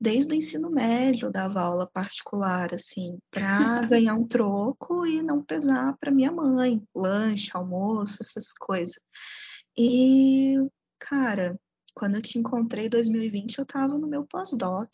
desde 0.01 0.33
o 0.33 0.35
ensino 0.35 0.71
médio 0.71 1.27
eu 1.27 1.33
dava 1.33 1.61
aula 1.61 1.87
particular, 1.87 2.73
assim, 2.73 3.19
para 3.31 3.43
ganhar 3.91 4.15
um 4.15 4.27
troco 4.27 5.07
e 5.07 5.23
não 5.23 5.45
pesar 5.45 5.97
para 5.99 6.11
minha 6.11 6.33
mãe, 6.33 6.83
lanche, 6.95 7.51
almoço, 7.53 8.19
essas 8.23 8.53
coisas. 8.55 9.03
E, 9.83 10.57
cara, 10.99 11.59
quando 11.95 12.17
eu 12.17 12.21
te 12.21 12.39
encontrei 12.39 12.85
em 12.85 12.91
2020, 12.91 13.57
eu 13.57 13.63
estava 13.63 13.97
no 13.97 14.07
meu 14.07 14.27
pós-doc, 14.27 14.91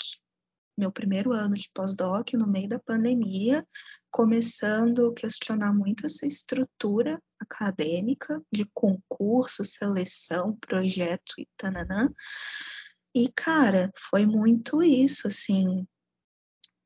meu 0.78 0.92
primeiro 0.92 1.32
ano 1.32 1.54
de 1.54 1.68
pós-doc, 1.74 2.34
no 2.34 2.46
meio 2.46 2.68
da 2.68 2.78
pandemia, 2.78 3.66
começando 4.12 5.08
a 5.08 5.14
questionar 5.14 5.74
muito 5.74 6.06
essa 6.06 6.24
estrutura 6.24 7.20
acadêmica 7.40 8.40
de 8.52 8.64
concurso, 8.72 9.64
seleção, 9.64 10.56
projeto 10.60 11.34
e 11.36 11.48
tananã. 11.56 12.08
E, 13.12 13.28
cara, 13.32 13.90
foi 13.96 14.24
muito 14.24 14.84
isso, 14.84 15.26
assim. 15.26 15.84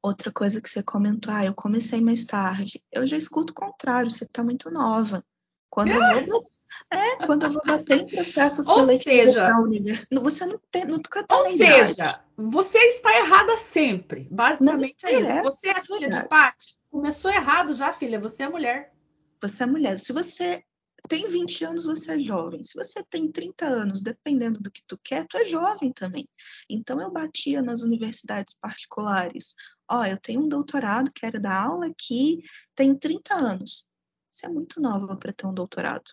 Outra 0.03 0.33
coisa 0.33 0.59
que 0.59 0.71
você 0.71 0.83
comentou, 0.83 1.35
ah, 1.35 1.45
eu 1.45 1.55
comecei 1.55 2.01
mais 2.01 2.25
tarde. 2.25 2.83
Eu 2.91 3.07
já 3.07 3.19
escuto 3.19 3.53
o 3.53 3.55
contrário, 3.55 4.11
você 4.11 4.27
tá 4.27 4.43
muito 4.43 4.71
nova. 4.71 5.23
Quando 5.69 5.91
eu 5.91 6.27
vou 6.27 6.51
é, 6.91 7.27
quando 7.27 7.45
eu 7.45 7.51
vou 7.51 7.63
bater 7.65 8.01
em 8.01 8.07
processo 8.07 8.63
seletivo 8.63 9.33
para 9.33 9.61
universidade, 9.61 10.23
você 10.23 10.47
não 10.47 10.61
tem, 10.71 10.85
nunca 10.85 11.25
tá 11.25 11.37
Ou 11.37 11.45
seja, 11.57 12.21
você 12.37 12.79
está 12.79 13.17
errada 13.19 13.57
sempre. 13.57 14.29
Basicamente 14.31 15.07
é 15.07 15.21
isso. 15.21 15.43
Você 15.43 15.69
é 15.69 15.83
filha 15.83 16.09
de 16.09 16.29
Paty. 16.29 16.79
Começou 16.91 17.31
errado 17.31 17.73
já, 17.73 17.93
filha. 17.93 18.19
Você 18.21 18.43
é 18.43 18.49
mulher. 18.49 18.93
Você 19.41 19.63
é 19.63 19.67
mulher. 19.67 19.99
Se 20.01 20.13
você 20.13 20.65
tem 21.09 21.29
20 21.29 21.65
anos, 21.65 21.85
você 21.85 22.13
é 22.13 22.21
jovem. 22.21 22.63
Se 22.63 22.75
você 22.75 23.03
tem 23.05 23.31
30 23.31 23.65
anos, 23.67 24.03
dependendo 24.03 24.61
do 24.61 24.71
que 24.71 24.83
tu 24.87 24.99
quer, 25.03 25.27
tu 25.27 25.37
é 25.37 25.45
jovem 25.45 25.93
também. 25.93 26.29
Então 26.69 27.01
eu 27.01 27.11
batia 27.11 27.63
nas 27.63 27.83
universidades 27.83 28.57
particulares. 28.61 29.55
Ó, 29.89 30.01
oh, 30.01 30.05
eu 30.05 30.19
tenho 30.19 30.43
um 30.43 30.49
doutorado, 30.49 31.11
quero 31.15 31.41
dar 31.41 31.63
aula 31.63 31.87
aqui, 31.87 32.43
tenho 32.75 32.99
30 32.99 33.35
anos. 33.35 33.89
Você 34.31 34.47
é 34.47 34.49
muito 34.49 34.81
nova 34.81 35.17
para 35.17 35.33
ter 35.33 35.47
um 35.47 35.55
doutorado. 35.55 36.11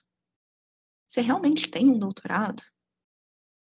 Você 1.07 1.21
realmente 1.21 1.71
tem 1.71 1.89
um 1.89 1.97
doutorado? 1.97 2.61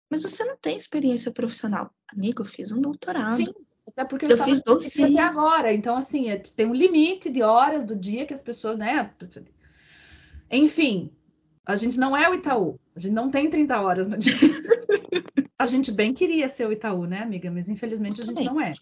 Mas 0.09 0.23
você 0.23 0.43
não 0.43 0.57
tem 0.57 0.75
experiência 0.77 1.31
profissional. 1.31 1.93
Amigo, 2.11 2.41
eu 2.41 2.45
fiz 2.45 2.71
um 2.71 2.81
doutorado. 2.81 3.37
Sim, 3.37 3.53
até 3.87 4.05
porque 4.05 4.25
eu, 4.25 4.31
eu 4.31 4.37
fiz 4.37 4.63
docência 4.63 5.05
até 5.05 5.39
agora. 5.39 5.73
Então, 5.73 5.97
assim, 5.97 6.29
é, 6.29 6.37
tem 6.37 6.65
um 6.65 6.73
limite 6.73 7.29
de 7.29 7.41
horas 7.41 7.85
do 7.85 7.95
dia 7.95 8.25
que 8.25 8.33
as 8.33 8.41
pessoas, 8.41 8.77
né? 8.77 9.13
Enfim, 10.49 11.11
a 11.65 11.75
gente 11.75 11.99
não 11.99 12.15
é 12.15 12.29
o 12.29 12.33
Itaú. 12.33 12.79
A 12.95 12.99
gente 12.99 13.13
não 13.13 13.29
tem 13.29 13.49
30 13.49 13.79
horas 13.79 14.07
no 14.07 14.17
dia. 14.17 14.33
a 15.59 15.67
gente 15.67 15.91
bem 15.91 16.13
queria 16.13 16.47
ser 16.47 16.67
o 16.67 16.71
Itaú, 16.71 17.05
né, 17.05 17.21
amiga? 17.21 17.51
Mas 17.51 17.69
infelizmente 17.69 18.21
a 18.21 18.25
gente 18.25 18.43
não 18.45 18.59
é. 18.59 18.73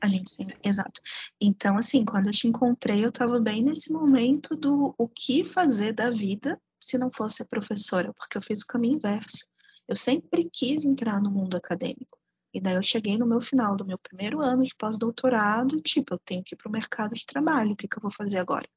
A 0.00 0.08
gente 0.08 0.30
sim, 0.30 0.46
exato. 0.64 1.00
Então, 1.40 1.76
assim, 1.76 2.04
quando 2.04 2.26
eu 2.26 2.32
te 2.32 2.48
encontrei, 2.48 3.04
eu 3.04 3.10
estava 3.10 3.38
bem 3.38 3.62
nesse 3.62 3.92
momento 3.92 4.56
do 4.56 4.94
o 4.96 5.06
que 5.06 5.44
fazer 5.44 5.92
da 5.92 6.10
vida 6.10 6.58
se 6.86 6.96
não 6.96 7.10
fosse 7.10 7.42
a 7.42 7.46
professora, 7.46 8.12
porque 8.14 8.38
eu 8.38 8.42
fiz 8.42 8.62
o 8.62 8.66
caminho 8.66 8.96
inverso. 8.96 9.46
Eu 9.88 9.96
sempre 9.96 10.48
quis 10.52 10.84
entrar 10.84 11.20
no 11.20 11.30
mundo 11.30 11.56
acadêmico. 11.56 12.18
E 12.54 12.60
daí 12.60 12.74
eu 12.74 12.82
cheguei 12.82 13.18
no 13.18 13.26
meu 13.26 13.40
final 13.40 13.76
do 13.76 13.84
meu 13.84 13.98
primeiro 13.98 14.40
ano 14.40 14.62
de 14.62 14.74
pós-doutorado, 14.74 15.80
tipo, 15.80 16.14
eu 16.14 16.18
tenho 16.18 16.42
que 16.42 16.54
ir 16.54 16.56
para 16.56 16.68
o 16.68 16.72
mercado 16.72 17.14
de 17.14 17.26
trabalho, 17.26 17.72
o 17.72 17.76
que, 17.76 17.86
que 17.86 17.98
eu 17.98 18.02
vou 18.02 18.10
fazer 18.10 18.38
agora? 18.38 18.68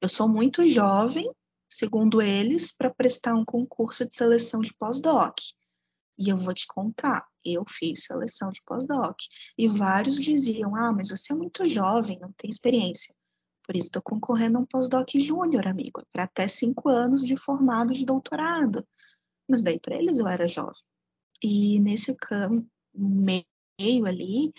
Eu 0.00 0.08
sou 0.08 0.28
muito 0.28 0.68
jovem, 0.68 1.30
segundo 1.68 2.20
eles, 2.20 2.70
para 2.70 2.92
prestar 2.92 3.34
um 3.34 3.44
concurso 3.44 4.06
de 4.06 4.14
seleção 4.14 4.60
de 4.60 4.72
pós-doc. 4.74 5.36
E 6.18 6.28
eu 6.28 6.36
vou 6.36 6.52
te 6.52 6.66
contar, 6.66 7.26
eu 7.44 7.64
fiz 7.66 8.04
seleção 8.04 8.50
de 8.50 8.62
pós-doc. 8.64 9.16
E 9.56 9.66
vários 9.66 10.16
diziam: 10.16 10.76
ah, 10.76 10.92
mas 10.92 11.08
você 11.08 11.32
é 11.32 11.36
muito 11.36 11.68
jovem, 11.68 12.18
não 12.20 12.32
tem 12.32 12.50
experiência. 12.50 13.14
Por 13.64 13.76
isso 13.76 13.88
estou 13.88 14.02
concorrendo 14.02 14.58
a 14.58 14.60
um 14.60 14.66
pós-doc 14.66 15.08
júnior, 15.14 15.66
amigo, 15.66 16.02
para 16.12 16.24
até 16.24 16.48
cinco 16.48 16.88
anos 16.88 17.24
de 17.24 17.36
formado 17.36 17.92
de 17.92 18.04
doutorado. 18.04 18.86
Mas 19.48 19.62
daí 19.62 19.78
para 19.78 19.96
eles 19.96 20.18
eu 20.18 20.26
era 20.26 20.48
jovem. 20.48 20.82
E 21.42 21.80
nesse 21.80 22.16
meio 22.94 24.06
ali, 24.06 24.52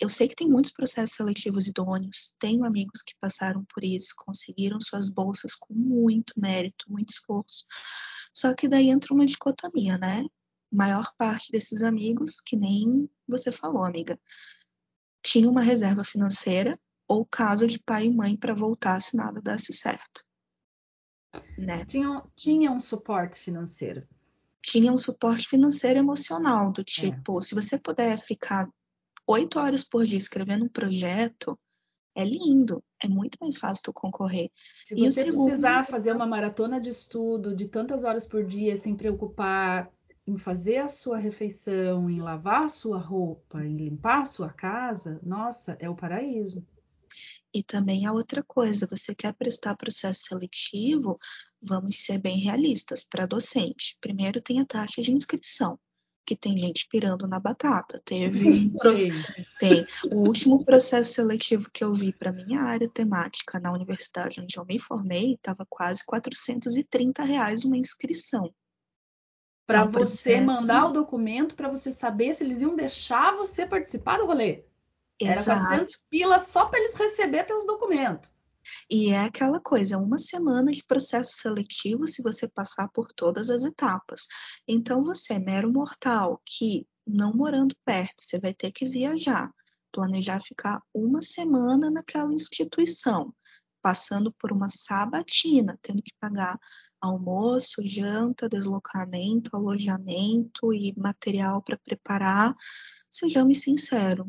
eu 0.00 0.08
sei 0.08 0.28
que 0.28 0.34
tem 0.34 0.48
muitos 0.48 0.72
processos 0.72 1.16
seletivos 1.16 1.66
idôneos, 1.66 2.34
tenho 2.38 2.64
amigos 2.64 3.02
que 3.02 3.14
passaram 3.20 3.64
por 3.64 3.84
isso, 3.84 4.14
conseguiram 4.16 4.80
suas 4.80 5.10
bolsas 5.10 5.54
com 5.54 5.74
muito 5.74 6.32
mérito, 6.36 6.90
muito 6.90 7.10
esforço. 7.10 7.66
Só 8.32 8.54
que 8.54 8.68
daí 8.68 8.88
entra 8.88 9.12
uma 9.12 9.26
dicotomia, 9.26 9.98
né? 9.98 10.24
Maior 10.72 11.12
parte 11.18 11.52
desses 11.52 11.82
amigos, 11.82 12.40
que 12.40 12.56
nem 12.56 13.10
você 13.28 13.52
falou, 13.52 13.84
amiga, 13.84 14.18
tinha 15.22 15.50
uma 15.50 15.60
reserva 15.60 16.04
financeira 16.04 16.78
ou 17.10 17.26
casa 17.26 17.66
de 17.66 17.80
pai 17.80 18.04
e 18.06 18.14
mãe 18.14 18.36
para 18.36 18.54
voltar 18.54 19.02
se 19.02 19.16
nada 19.16 19.40
desse 19.40 19.72
certo. 19.72 20.24
Né? 21.58 21.84
Tinha, 21.84 22.22
tinha 22.36 22.70
um 22.70 22.78
suporte 22.78 23.40
financeiro 23.40 24.06
tinha 24.62 24.92
um 24.92 24.98
suporte 24.98 25.48
financeiro 25.48 25.98
emocional, 25.98 26.70
do 26.70 26.82
é. 26.82 26.84
tipo, 26.84 27.38
é. 27.38 27.42
se 27.42 27.54
você 27.54 27.78
puder 27.78 28.18
ficar 28.18 28.68
oito 29.26 29.58
horas 29.58 29.82
por 29.82 30.04
dia 30.04 30.18
escrevendo 30.18 30.64
um 30.64 30.68
projeto, 30.68 31.58
é 32.14 32.24
lindo, 32.24 32.82
é 33.02 33.08
muito 33.08 33.38
mais 33.40 33.56
fácil 33.56 33.84
tu 33.84 33.92
concorrer. 33.92 34.50
Se 34.84 34.94
e 34.94 35.10
você 35.10 35.22
segundo... 35.22 35.46
precisar 35.46 35.86
fazer 35.86 36.12
uma 36.12 36.26
maratona 36.26 36.80
de 36.80 36.90
estudo 36.90 37.56
de 37.56 37.66
tantas 37.68 38.04
horas 38.04 38.26
por 38.26 38.44
dia, 38.44 38.76
sem 38.76 38.94
preocupar 38.94 39.90
em 40.26 40.36
fazer 40.36 40.78
a 40.78 40.88
sua 40.88 41.16
refeição, 41.16 42.10
em 42.10 42.20
lavar 42.20 42.64
a 42.64 42.68
sua 42.68 42.98
roupa, 42.98 43.64
em 43.64 43.76
limpar 43.76 44.22
a 44.22 44.26
sua 44.26 44.50
casa, 44.50 45.18
nossa, 45.22 45.76
é 45.80 45.88
o 45.88 45.94
paraíso. 45.94 46.64
E 47.52 47.62
também 47.62 48.06
a 48.06 48.12
outra 48.12 48.44
coisa, 48.44 48.86
você 48.86 49.14
quer 49.14 49.32
prestar 49.34 49.76
processo 49.76 50.24
seletivo, 50.26 51.18
vamos 51.60 52.00
ser 52.04 52.18
bem 52.18 52.38
realistas, 52.38 53.04
para 53.04 53.26
docente. 53.26 53.96
Primeiro 54.00 54.40
tem 54.40 54.60
a 54.60 54.64
taxa 54.64 55.02
de 55.02 55.10
inscrição, 55.10 55.78
que 56.24 56.36
tem 56.36 56.56
gente 56.56 56.86
pirando 56.88 57.26
na 57.26 57.40
batata. 57.40 58.00
Teve 58.04 58.70
tem 59.58 59.84
o 60.12 60.28
último 60.28 60.64
processo 60.64 61.14
seletivo 61.14 61.68
que 61.72 61.82
eu 61.82 61.92
vi 61.92 62.12
para 62.12 62.32
minha 62.32 62.60
área 62.60 62.88
temática 62.88 63.58
na 63.58 63.72
universidade 63.72 64.40
onde 64.40 64.56
eu 64.56 64.64
me 64.64 64.78
formei, 64.78 65.32
estava 65.32 65.66
quase 65.68 66.04
430 66.06 67.24
reais 67.24 67.64
uma 67.64 67.76
inscrição. 67.76 68.54
Para 69.66 69.84
um 69.84 69.90
você 69.90 70.36
processo... 70.36 70.46
mandar 70.46 70.86
o 70.86 70.92
documento, 70.92 71.56
para 71.56 71.68
você 71.68 71.92
saber 71.92 72.34
se 72.34 72.44
eles 72.44 72.60
iam 72.60 72.76
deixar 72.76 73.36
você 73.36 73.66
participar 73.66 74.18
do 74.18 74.26
rolê. 74.26 74.64
Era 75.20 75.44
400 75.44 76.02
pila 76.08 76.40
só 76.40 76.66
para 76.66 76.78
eles 76.78 76.94
receber 76.94 77.44
teus 77.44 77.66
documentos. 77.66 78.28
E 78.88 79.10
é 79.10 79.20
aquela 79.20 79.60
coisa, 79.60 79.98
uma 79.98 80.18
semana 80.18 80.70
de 80.70 80.84
processo 80.84 81.32
seletivo 81.32 82.06
se 82.06 82.22
você 82.22 82.48
passar 82.48 82.88
por 82.88 83.08
todas 83.12 83.50
as 83.50 83.64
etapas. 83.64 84.26
Então, 84.66 85.02
você, 85.02 85.38
mero 85.38 85.72
mortal, 85.72 86.40
que 86.44 86.86
não 87.06 87.34
morando 87.34 87.74
perto, 87.84 88.22
você 88.22 88.38
vai 88.38 88.54
ter 88.54 88.70
que 88.70 88.84
viajar, 88.84 89.50
planejar 89.92 90.40
ficar 90.40 90.80
uma 90.94 91.22
semana 91.22 91.90
naquela 91.90 92.32
instituição, 92.32 93.34
passando 93.82 94.32
por 94.32 94.52
uma 94.52 94.68
sabatina, 94.68 95.78
tendo 95.82 96.02
que 96.02 96.12
pagar 96.20 96.58
almoço, 97.00 97.82
janta, 97.84 98.48
deslocamento, 98.48 99.56
alojamento 99.56 100.72
e 100.72 100.94
material 100.96 101.62
para 101.62 101.78
preparar. 101.78 102.54
Sejamos 103.10 103.62
sinceros, 103.62 104.26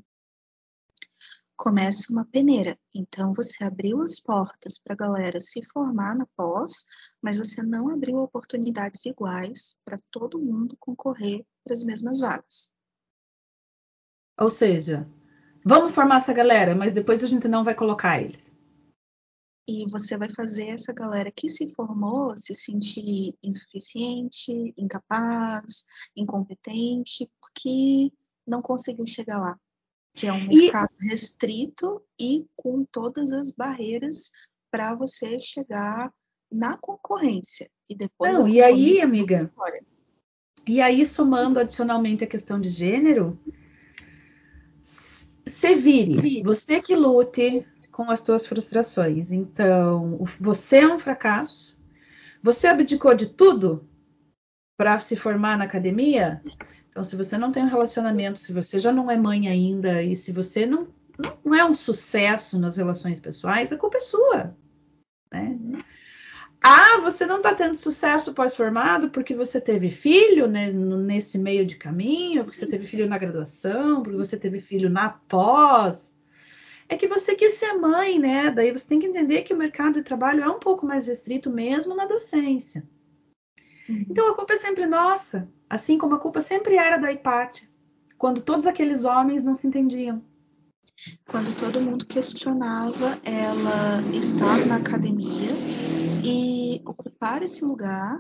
começa 1.61 2.11
uma 2.11 2.25
peneira. 2.25 2.75
Então, 2.91 3.31
você 3.33 3.63
abriu 3.63 4.01
as 4.01 4.19
portas 4.19 4.79
para 4.79 4.93
a 4.93 4.97
galera 4.97 5.39
se 5.39 5.63
formar 5.71 6.15
na 6.15 6.25
pós, 6.35 6.87
mas 7.21 7.37
você 7.37 7.61
não 7.61 7.87
abriu 7.87 8.15
oportunidades 8.15 9.05
iguais 9.05 9.77
para 9.85 9.99
todo 10.09 10.41
mundo 10.41 10.75
concorrer 10.79 11.45
para 11.63 11.75
as 11.75 11.83
mesmas 11.83 12.19
vagas. 12.19 12.73
Ou 14.39 14.49
seja, 14.49 15.07
vamos 15.63 15.93
formar 15.93 16.17
essa 16.17 16.33
galera, 16.33 16.73
mas 16.73 16.93
depois 16.93 17.23
a 17.23 17.27
gente 17.27 17.47
não 17.47 17.63
vai 17.63 17.75
colocar 17.75 18.19
eles. 18.19 18.41
E 19.67 19.87
você 19.87 20.17
vai 20.17 20.29
fazer 20.29 20.69
essa 20.69 20.91
galera 20.91 21.31
que 21.31 21.47
se 21.47 21.75
formou 21.75 22.35
se 22.39 22.55
sentir 22.55 23.37
insuficiente, 23.43 24.73
incapaz, 24.75 25.85
incompetente, 26.17 27.31
porque 27.39 28.11
não 28.47 28.63
conseguiu 28.63 29.05
chegar 29.05 29.37
lá 29.37 29.59
que 30.13 30.27
é 30.27 30.33
um 30.33 30.47
mercado 30.47 30.93
e... 31.01 31.09
restrito 31.09 32.03
e 32.19 32.45
com 32.55 32.85
todas 32.85 33.31
as 33.31 33.51
barreiras 33.51 34.31
para 34.71 34.95
você 34.95 35.39
chegar 35.39 36.11
na 36.51 36.77
concorrência. 36.77 37.69
E 37.89 37.95
depois. 37.95 38.37
Não, 38.37 38.47
e 38.47 38.61
aí, 38.61 39.01
amiga? 39.01 39.51
E 40.67 40.79
aí, 40.79 41.05
somando 41.05 41.59
adicionalmente 41.59 42.23
a 42.23 42.27
questão 42.27 42.59
de 42.59 42.69
gênero, 42.69 43.37
se 45.47 45.75
vire, 45.75 46.43
você 46.43 46.81
que 46.81 46.95
lute 46.95 47.65
com 47.91 48.09
as 48.09 48.21
suas 48.21 48.45
frustrações. 48.45 49.31
Então, 49.31 50.23
você 50.39 50.77
é 50.77 50.87
um 50.87 50.99
fracasso. 50.99 51.77
Você 52.41 52.67
abdicou 52.67 53.13
de 53.13 53.27
tudo 53.27 53.87
para 54.77 54.99
se 54.99 55.15
formar 55.15 55.57
na 55.57 55.65
academia? 55.65 56.41
Então, 56.91 57.05
se 57.05 57.15
você 57.15 57.37
não 57.37 57.51
tem 57.51 57.63
um 57.63 57.69
relacionamento, 57.69 58.39
se 58.39 58.51
você 58.51 58.77
já 58.77 58.91
não 58.91 59.09
é 59.09 59.17
mãe 59.17 59.47
ainda 59.47 60.03
e 60.03 60.13
se 60.15 60.31
você 60.31 60.65
não, 60.65 60.89
não 61.43 61.55
é 61.55 61.63
um 61.65 61.73
sucesso 61.73 62.59
nas 62.59 62.75
relações 62.75 63.19
pessoais, 63.19 63.71
a 63.71 63.77
culpa 63.77 63.97
é 63.97 64.01
sua. 64.01 64.55
Né? 65.31 65.57
Ah, 66.61 66.99
você 67.01 67.25
não 67.25 67.37
está 67.37 67.55
tendo 67.55 67.75
sucesso 67.75 68.33
pós-formado 68.33 69.09
porque 69.09 69.33
você 69.33 69.59
teve 69.59 69.89
filho 69.89 70.47
né, 70.47 70.71
nesse 70.71 71.39
meio 71.39 71.65
de 71.65 71.75
caminho, 71.77 72.43
porque 72.43 72.57
você 72.57 72.67
teve 72.67 72.85
filho 72.85 73.07
na 73.07 73.17
graduação, 73.17 74.03
porque 74.03 74.17
você 74.17 74.37
teve 74.37 74.59
filho 74.61 74.89
na 74.89 75.09
pós. 75.09 76.13
É 76.89 76.97
que 76.97 77.07
você 77.07 77.35
quis 77.35 77.53
ser 77.53 77.73
mãe, 77.73 78.19
né? 78.19 78.51
Daí 78.51 78.69
você 78.71 78.85
tem 78.85 78.99
que 78.99 79.07
entender 79.07 79.43
que 79.43 79.53
o 79.53 79.57
mercado 79.57 79.93
de 79.93 80.03
trabalho 80.03 80.43
é 80.43 80.49
um 80.49 80.59
pouco 80.59 80.85
mais 80.85 81.07
restrito 81.07 81.49
mesmo 81.49 81.95
na 81.95 82.05
docência. 82.05 82.83
Então 84.09 84.27
a 84.29 84.35
culpa 84.35 84.53
é 84.53 84.57
sempre 84.57 84.85
nossa, 84.85 85.51
assim 85.69 85.97
como 85.97 86.15
a 86.15 86.19
culpa 86.19 86.41
sempre 86.41 86.75
era 86.75 86.97
da 86.97 87.11
Hipátia, 87.11 87.67
quando 88.17 88.41
todos 88.41 88.65
aqueles 88.65 89.03
homens 89.03 89.43
não 89.43 89.55
se 89.55 89.67
entendiam. 89.67 90.23
Quando 91.27 91.55
todo 91.57 91.81
mundo 91.81 92.05
questionava 92.05 93.19
ela 93.23 94.01
estar 94.13 94.65
na 94.67 94.77
academia 94.77 95.51
e 96.23 96.81
ocupar 96.85 97.41
esse 97.41 97.65
lugar 97.65 98.19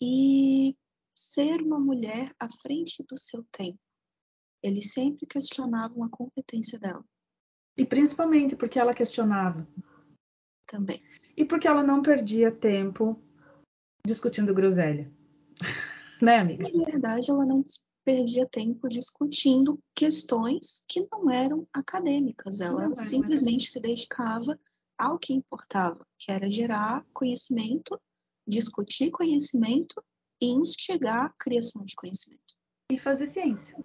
e 0.00 0.76
ser 1.16 1.60
uma 1.62 1.80
mulher 1.80 2.32
à 2.38 2.48
frente 2.60 3.04
do 3.08 3.18
seu 3.18 3.44
tempo. 3.50 3.78
Eles 4.62 4.92
sempre 4.92 5.26
questionavam 5.26 6.04
a 6.04 6.08
competência 6.08 6.78
dela. 6.78 7.04
E 7.76 7.84
principalmente 7.84 8.54
porque 8.54 8.78
ela 8.78 8.94
questionava. 8.94 9.66
Também. 10.66 11.02
E 11.36 11.44
porque 11.44 11.66
ela 11.66 11.82
não 11.82 12.02
perdia 12.02 12.52
tempo 12.52 13.20
discutindo 14.06 14.54
groselha. 14.54 15.10
né, 16.20 16.38
amiga? 16.38 16.68
Na 16.68 16.84
verdade, 16.84 17.30
ela 17.30 17.46
não 17.46 17.62
perdia 18.04 18.46
tempo 18.46 18.88
discutindo 18.88 19.78
questões 19.94 20.84
que 20.88 21.06
não 21.12 21.30
eram 21.30 21.66
acadêmicas. 21.72 22.60
Ela 22.60 22.88
não, 22.88 22.98
simplesmente 22.98 23.70
se 23.70 23.80
dedicava 23.80 24.58
ao 24.98 25.18
que 25.18 25.32
importava, 25.32 26.04
que 26.18 26.30
era 26.30 26.50
gerar 26.50 27.04
conhecimento, 27.12 28.00
discutir 28.46 29.10
conhecimento 29.10 30.02
e 30.40 30.46
instigar 30.46 31.26
a 31.26 31.34
criação 31.38 31.84
de 31.84 31.94
conhecimento. 31.94 32.56
E 32.90 32.98
fazer 32.98 33.28
ciência. 33.28 33.76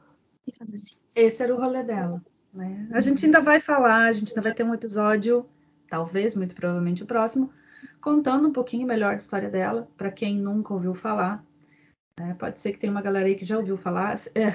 E 0.46 0.56
fazer 0.56 0.78
ciência. 0.78 1.00
Esse 1.16 1.44
era 1.44 1.56
o 1.56 1.60
rolê 1.60 1.84
dela. 1.84 2.24
Né? 2.54 2.90
A 2.92 3.00
gente 3.00 3.26
ainda 3.26 3.42
vai 3.42 3.60
falar, 3.60 4.08
a 4.08 4.12
gente 4.12 4.30
ainda 4.30 4.42
vai 4.42 4.54
ter 4.54 4.64
um 4.64 4.74
episódio, 4.74 5.48
talvez, 5.88 6.34
muito 6.36 6.56
provavelmente 6.56 7.04
o 7.04 7.06
próximo, 7.06 7.54
contando 8.02 8.48
um 8.48 8.54
pouquinho 8.54 8.88
melhor 8.88 9.14
da 9.14 9.20
história 9.20 9.50
dela, 9.50 9.88
para 9.98 10.12
quem 10.12 10.38
nunca 10.38 10.74
ouviu 10.74 10.94
falar. 10.94 11.44
É, 12.20 12.34
pode 12.34 12.60
ser 12.60 12.72
que 12.72 12.80
tenha 12.80 12.92
uma 12.92 13.02
galera 13.02 13.28
aí 13.28 13.36
que 13.36 13.46
já 13.46 13.58
ouviu 13.58 13.78
falar. 13.78 14.18
É, 14.34 14.54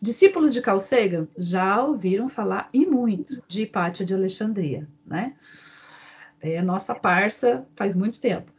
discípulos 0.00 0.52
de 0.52 0.62
Carl 0.62 0.78
Sagan 0.78 1.28
já 1.36 1.82
ouviram 1.82 2.28
falar 2.28 2.68
e 2.72 2.86
muito 2.86 3.42
de 3.48 3.62
Hipátia 3.62 4.06
de 4.06 4.14
Alexandria, 4.14 4.88
né? 5.04 5.36
É 6.40 6.62
nossa 6.62 6.94
parça 6.94 7.66
faz 7.76 7.94
muito 7.94 8.20
tempo. 8.20 8.52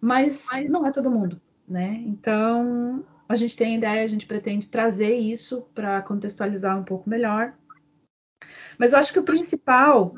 mas 0.00 0.46
não 0.68 0.86
é 0.86 0.90
todo 0.90 1.10
mundo, 1.10 1.40
né? 1.68 2.02
Então, 2.06 3.04
a 3.28 3.36
gente 3.36 3.56
tem 3.56 3.74
a 3.74 3.78
ideia, 3.78 4.04
a 4.04 4.06
gente 4.06 4.26
pretende 4.26 4.68
trazer 4.68 5.14
isso 5.14 5.62
para 5.74 6.00
contextualizar 6.02 6.78
um 6.78 6.84
pouco 6.84 7.10
melhor. 7.10 7.52
Mas 8.78 8.92
eu 8.92 8.98
acho 8.98 9.12
que 9.12 9.18
o 9.18 9.24
principal, 9.24 10.14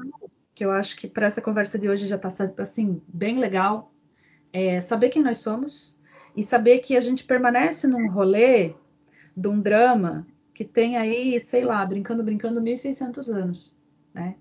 que 0.60 0.64
eu 0.66 0.72
acho 0.72 0.94
que 0.94 1.08
para 1.08 1.24
essa 1.24 1.40
conversa 1.40 1.78
de 1.78 1.88
hoje 1.88 2.06
já 2.06 2.16
está 2.16 2.28
assim 2.58 3.00
bem 3.08 3.38
legal, 3.38 3.94
é 4.52 4.82
saber 4.82 5.08
quem 5.08 5.22
nós 5.22 5.38
somos 5.38 5.96
e 6.36 6.42
saber 6.42 6.80
que 6.80 6.98
a 6.98 7.00
gente 7.00 7.24
permanece 7.24 7.86
num 7.86 8.10
rolê 8.10 8.74
de 9.34 9.48
um 9.48 9.58
drama 9.58 10.26
que 10.52 10.62
tem 10.62 10.98
aí, 10.98 11.40
sei 11.40 11.64
lá, 11.64 11.82
brincando, 11.86 12.22
brincando, 12.22 12.60
1.600 12.60 13.28
anos, 13.34 13.74
né? 14.12 14.36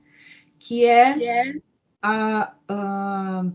Que 0.60 0.86
é 0.86 1.62
a, 2.02 2.54
a, 2.68 3.46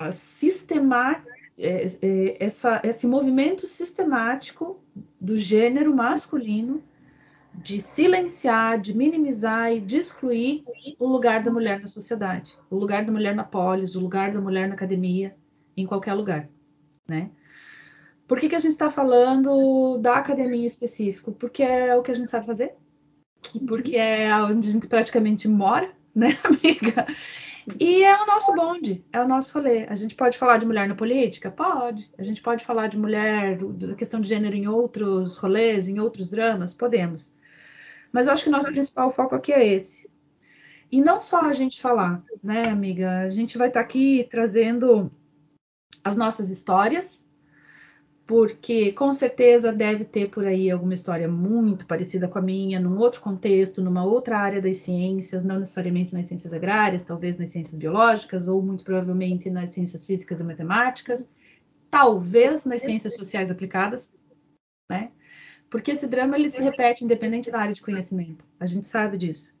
a 0.00 0.10
sistemática, 0.10 1.32
é, 1.56 1.86
é, 2.02 2.44
essa, 2.44 2.80
esse 2.82 3.06
movimento 3.06 3.68
sistemático 3.68 4.82
do 5.20 5.38
gênero 5.38 5.94
masculino 5.94 6.82
de 7.62 7.80
silenciar, 7.80 8.80
de 8.80 8.96
minimizar 8.96 9.72
e 9.72 9.80
de 9.80 9.98
excluir 9.98 10.64
o 10.98 11.06
lugar 11.06 11.42
da 11.42 11.50
mulher 11.50 11.80
na 11.80 11.86
sociedade, 11.86 12.56
o 12.70 12.76
lugar 12.76 13.04
da 13.04 13.12
mulher 13.12 13.34
na 13.34 13.44
polis, 13.44 13.94
o 13.94 14.00
lugar 14.00 14.32
da 14.32 14.40
mulher 14.40 14.68
na 14.68 14.74
academia, 14.74 15.34
em 15.76 15.86
qualquer 15.86 16.14
lugar, 16.14 16.48
né? 17.08 17.30
Por 18.26 18.38
que, 18.40 18.48
que 18.48 18.56
a 18.56 18.58
gente 18.58 18.72
está 18.72 18.90
falando 18.90 19.98
da 19.98 20.16
academia 20.16 20.62
em 20.62 20.66
específico? 20.66 21.32
Porque 21.32 21.62
é 21.62 21.94
o 21.94 22.02
que 22.02 22.10
a 22.10 22.14
gente 22.14 22.30
sabe 22.30 22.46
fazer, 22.46 22.74
porque 23.66 23.96
é 23.96 24.34
onde 24.36 24.68
a 24.68 24.72
gente 24.72 24.86
praticamente 24.86 25.46
mora, 25.46 25.90
né, 26.14 26.38
amiga? 26.42 27.06
E 27.80 28.04
é 28.04 28.22
o 28.22 28.26
nosso 28.26 28.54
bonde, 28.54 29.04
é 29.12 29.20
o 29.20 29.26
nosso 29.26 29.52
rolê. 29.52 29.86
A 29.88 29.94
gente 29.96 30.14
pode 30.14 30.38
falar 30.38 30.58
de 30.58 30.66
mulher 30.66 30.88
na 30.88 30.94
política? 30.94 31.50
Pode. 31.50 32.08
A 32.16 32.22
gente 32.22 32.40
pode 32.40 32.64
falar 32.64 32.86
de 32.86 32.96
mulher, 32.96 33.58
da 33.58 33.94
questão 33.94 34.20
de 34.20 34.28
gênero 34.28 34.54
em 34.54 34.68
outros 34.68 35.36
rolês, 35.36 35.88
em 35.88 35.98
outros 35.98 36.28
dramas? 36.28 36.72
Podemos. 36.72 37.28
Mas 38.12 38.26
eu 38.26 38.32
acho 38.32 38.44
que 38.44 38.48
o 38.48 38.52
nosso 38.52 38.72
principal 38.72 39.12
foco 39.12 39.34
aqui 39.34 39.52
é 39.52 39.66
esse. 39.74 40.08
E 40.90 41.00
não 41.00 41.20
só 41.20 41.42
a 41.42 41.52
gente 41.52 41.80
falar, 41.80 42.22
né, 42.42 42.68
amiga? 42.68 43.20
A 43.20 43.30
gente 43.30 43.58
vai 43.58 43.68
estar 43.68 43.80
tá 43.80 43.84
aqui 43.84 44.26
trazendo 44.30 45.10
as 46.04 46.16
nossas 46.16 46.50
histórias, 46.50 47.24
porque 48.26 48.92
com 48.92 49.12
certeza 49.12 49.72
deve 49.72 50.04
ter 50.04 50.30
por 50.30 50.44
aí 50.44 50.70
alguma 50.70 50.94
história 50.94 51.28
muito 51.28 51.86
parecida 51.86 52.28
com 52.28 52.38
a 52.38 52.42
minha, 52.42 52.80
num 52.80 52.98
outro 52.98 53.20
contexto, 53.20 53.82
numa 53.82 54.04
outra 54.04 54.38
área 54.38 54.60
das 54.60 54.78
ciências, 54.78 55.44
não 55.44 55.60
necessariamente 55.60 56.14
nas 56.14 56.26
ciências 56.26 56.52
agrárias, 56.52 57.02
talvez 57.02 57.36
nas 57.36 57.50
ciências 57.50 57.76
biológicas, 57.76 58.46
ou 58.48 58.62
muito 58.62 58.84
provavelmente 58.84 59.50
nas 59.50 59.70
ciências 59.70 60.06
físicas 60.06 60.40
e 60.40 60.44
matemáticas, 60.44 61.28
talvez 61.90 62.64
nas 62.64 62.82
ciências 62.82 63.14
sociais 63.14 63.50
aplicadas? 63.50 64.08
Porque 65.76 65.90
esse 65.90 66.06
drama 66.06 66.38
ele 66.38 66.48
se 66.48 66.62
repete 66.62 67.04
independente 67.04 67.50
da 67.50 67.60
área 67.60 67.74
de 67.74 67.82
conhecimento. 67.82 68.46
A 68.58 68.64
gente 68.64 68.86
sabe 68.86 69.18
disso. 69.18 69.54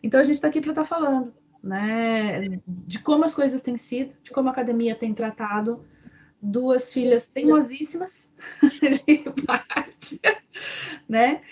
Então 0.00 0.20
a 0.20 0.22
gente 0.22 0.36
está 0.36 0.46
aqui 0.46 0.60
para 0.60 0.70
estar 0.70 0.82
tá 0.82 0.88
falando, 0.88 1.34
né, 1.60 2.60
de 2.64 3.00
como 3.00 3.24
as 3.24 3.34
coisas 3.34 3.60
têm 3.60 3.76
sido, 3.76 4.14
de 4.22 4.30
como 4.30 4.48
a 4.48 4.52
academia 4.52 4.94
tem 4.94 5.12
tratado 5.12 5.84
duas 6.40 6.92
filhas 6.92 7.26
teimosíssimas 7.26 8.32
de 9.04 9.24
parte, 9.44 10.20
né? 11.08 11.42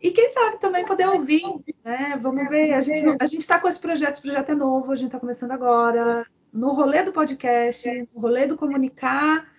E 0.00 0.10
quem 0.10 0.30
sabe 0.30 0.58
também 0.58 0.86
poder 0.86 1.06
ouvir, 1.06 1.44
né? 1.84 2.18
Vamos 2.18 2.48
ver. 2.48 2.72
A 2.72 2.80
gente 2.80 3.06
a 3.20 3.24
está 3.26 3.60
com 3.60 3.68
esse 3.68 3.78
projeto, 3.78 4.14
esse 4.14 4.22
projeto 4.22 4.52
é 4.52 4.54
novo, 4.54 4.90
a 4.90 4.96
gente 4.96 5.08
está 5.08 5.20
começando 5.20 5.50
agora. 5.50 6.26
No 6.50 6.72
rolê 6.72 7.02
do 7.02 7.12
podcast, 7.12 7.86
no 8.14 8.22
rolê 8.22 8.46
do 8.46 8.56
comunicar 8.56 9.52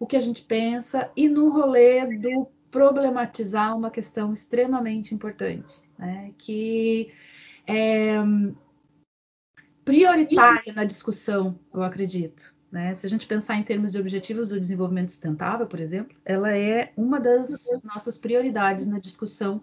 o 0.00 0.06
que 0.06 0.16
a 0.16 0.20
gente 0.20 0.42
pensa 0.42 1.10
e 1.14 1.28
no 1.28 1.50
rolê 1.50 2.06
do 2.16 2.48
problematizar 2.74 3.76
uma 3.76 3.88
questão 3.88 4.32
extremamente 4.32 5.14
importante, 5.14 5.80
né? 5.96 6.32
Que 6.36 7.12
é 7.68 8.16
prioritária 9.84 10.72
na 10.72 10.84
discussão, 10.84 11.56
eu 11.72 11.84
acredito. 11.84 12.52
Né? 12.72 12.92
Se 12.96 13.06
a 13.06 13.08
gente 13.08 13.28
pensar 13.28 13.54
em 13.54 13.62
termos 13.62 13.92
de 13.92 14.00
objetivos 14.00 14.48
do 14.48 14.58
desenvolvimento 14.58 15.12
sustentável, 15.12 15.68
por 15.68 15.78
exemplo, 15.78 16.16
ela 16.24 16.50
é 16.50 16.92
uma 16.96 17.20
das 17.20 17.64
nossas 17.84 18.18
prioridades 18.18 18.88
na 18.88 18.98
discussão 18.98 19.62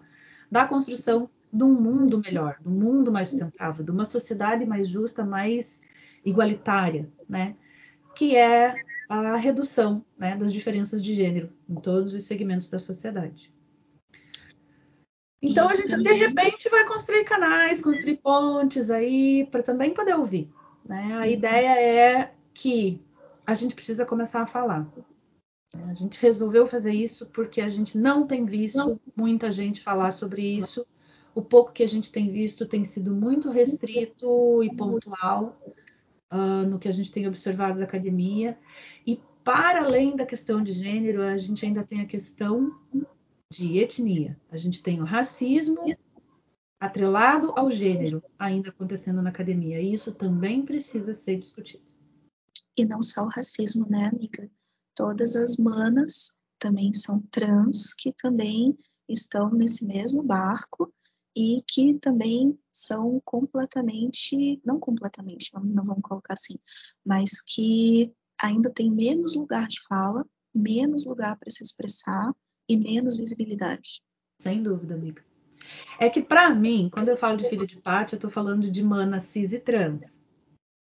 da 0.50 0.66
construção 0.66 1.28
de 1.52 1.64
um 1.64 1.74
mundo 1.74 2.18
melhor, 2.18 2.56
de 2.62 2.68
um 2.68 2.72
mundo 2.72 3.12
mais 3.12 3.28
sustentável, 3.28 3.84
de 3.84 3.90
uma 3.90 4.06
sociedade 4.06 4.64
mais 4.64 4.88
justa, 4.88 5.22
mais 5.22 5.82
igualitária, 6.24 7.06
né? 7.28 7.56
que 8.16 8.36
é 8.36 8.72
a 9.12 9.36
redução 9.36 10.04
né, 10.16 10.34
das 10.36 10.52
diferenças 10.52 11.02
de 11.02 11.14
gênero 11.14 11.50
em 11.68 11.74
todos 11.74 12.14
os 12.14 12.24
segmentos 12.24 12.68
da 12.68 12.78
sociedade. 12.78 13.52
Então 15.40 15.68
a 15.68 15.74
gente 15.74 15.96
de 15.96 16.12
repente 16.12 16.68
vai 16.70 16.86
construir 16.86 17.24
canais, 17.24 17.80
construir 17.82 18.16
pontes 18.16 18.90
aí 18.90 19.46
para 19.50 19.62
também 19.62 19.92
poder 19.92 20.14
ouvir. 20.14 20.48
Né? 20.84 21.14
A 21.18 21.28
ideia 21.28 21.80
é 21.80 22.32
que 22.54 23.02
a 23.44 23.54
gente 23.54 23.74
precisa 23.74 24.06
começar 24.06 24.42
a 24.42 24.46
falar. 24.46 24.86
A 25.88 25.94
gente 25.94 26.20
resolveu 26.20 26.66
fazer 26.66 26.92
isso 26.92 27.26
porque 27.26 27.60
a 27.60 27.68
gente 27.68 27.98
não 27.98 28.26
tem 28.26 28.46
visto 28.46 28.78
não. 28.78 29.00
muita 29.16 29.50
gente 29.50 29.82
falar 29.82 30.12
sobre 30.12 30.42
isso. 30.42 30.86
O 31.34 31.42
pouco 31.42 31.72
que 31.72 31.82
a 31.82 31.88
gente 31.88 32.12
tem 32.12 32.30
visto 32.30 32.66
tem 32.66 32.84
sido 32.84 33.12
muito 33.12 33.50
restrito 33.50 34.62
e 34.62 34.74
pontual 34.74 35.54
uh, 36.32 36.66
no 36.66 36.78
que 36.78 36.88
a 36.88 36.92
gente 36.92 37.12
tem 37.12 37.28
observado 37.28 37.78
da 37.78 37.84
academia. 37.84 38.58
E 39.06 39.20
para 39.44 39.84
além 39.84 40.16
da 40.16 40.24
questão 40.24 40.62
de 40.62 40.72
gênero, 40.72 41.22
a 41.22 41.36
gente 41.36 41.64
ainda 41.64 41.84
tem 41.84 42.00
a 42.00 42.06
questão 42.06 42.74
de 43.52 43.78
etnia. 43.78 44.40
A 44.50 44.56
gente 44.56 44.82
tem 44.82 45.00
o 45.00 45.04
racismo 45.04 45.78
atrelado 46.80 47.52
ao 47.56 47.70
gênero 47.70 48.22
ainda 48.38 48.70
acontecendo 48.70 49.22
na 49.22 49.30
academia. 49.30 49.80
E 49.80 49.92
isso 49.92 50.10
também 50.12 50.64
precisa 50.64 51.12
ser 51.12 51.36
discutido. 51.36 51.84
E 52.76 52.84
não 52.84 53.02
só 53.02 53.24
o 53.24 53.28
racismo, 53.28 53.86
né, 53.88 54.10
amiga? 54.12 54.50
Todas 54.96 55.36
as 55.36 55.56
manas 55.58 56.40
também 56.58 56.94
são 56.94 57.20
trans, 57.30 57.92
que 57.92 58.12
também 58.12 58.76
estão 59.08 59.50
nesse 59.50 59.86
mesmo 59.86 60.22
barco 60.22 60.92
e 61.36 61.62
que 61.66 61.98
também 61.98 62.58
são 62.72 63.20
completamente, 63.24 64.60
não 64.64 64.78
completamente, 64.78 65.50
não, 65.54 65.84
vamos 65.84 66.02
colocar 66.02 66.34
assim, 66.34 66.58
mas 67.04 67.40
que 67.40 68.12
ainda 68.40 68.72
tem 68.72 68.90
menos 68.90 69.34
lugar 69.36 69.66
de 69.68 69.80
fala, 69.88 70.26
menos 70.54 71.06
lugar 71.06 71.36
para 71.38 71.50
se 71.50 71.62
expressar 71.62 72.34
e 72.68 72.76
menos 72.76 73.16
visibilidade. 73.16 74.02
Sem 74.38 74.62
dúvida, 74.62 74.94
amiga. 74.94 75.24
É 75.98 76.10
que 76.10 76.20
para 76.20 76.52
mim, 76.54 76.90
quando 76.92 77.08
eu 77.08 77.16
falo 77.16 77.36
de 77.36 77.48
filho 77.48 77.66
de 77.66 77.80
pátria, 77.80 78.16
eu 78.16 78.18
estou 78.18 78.30
falando 78.30 78.70
de 78.70 78.82
mana 78.82 79.20
cis 79.20 79.52
e 79.52 79.58
trans. 79.58 80.18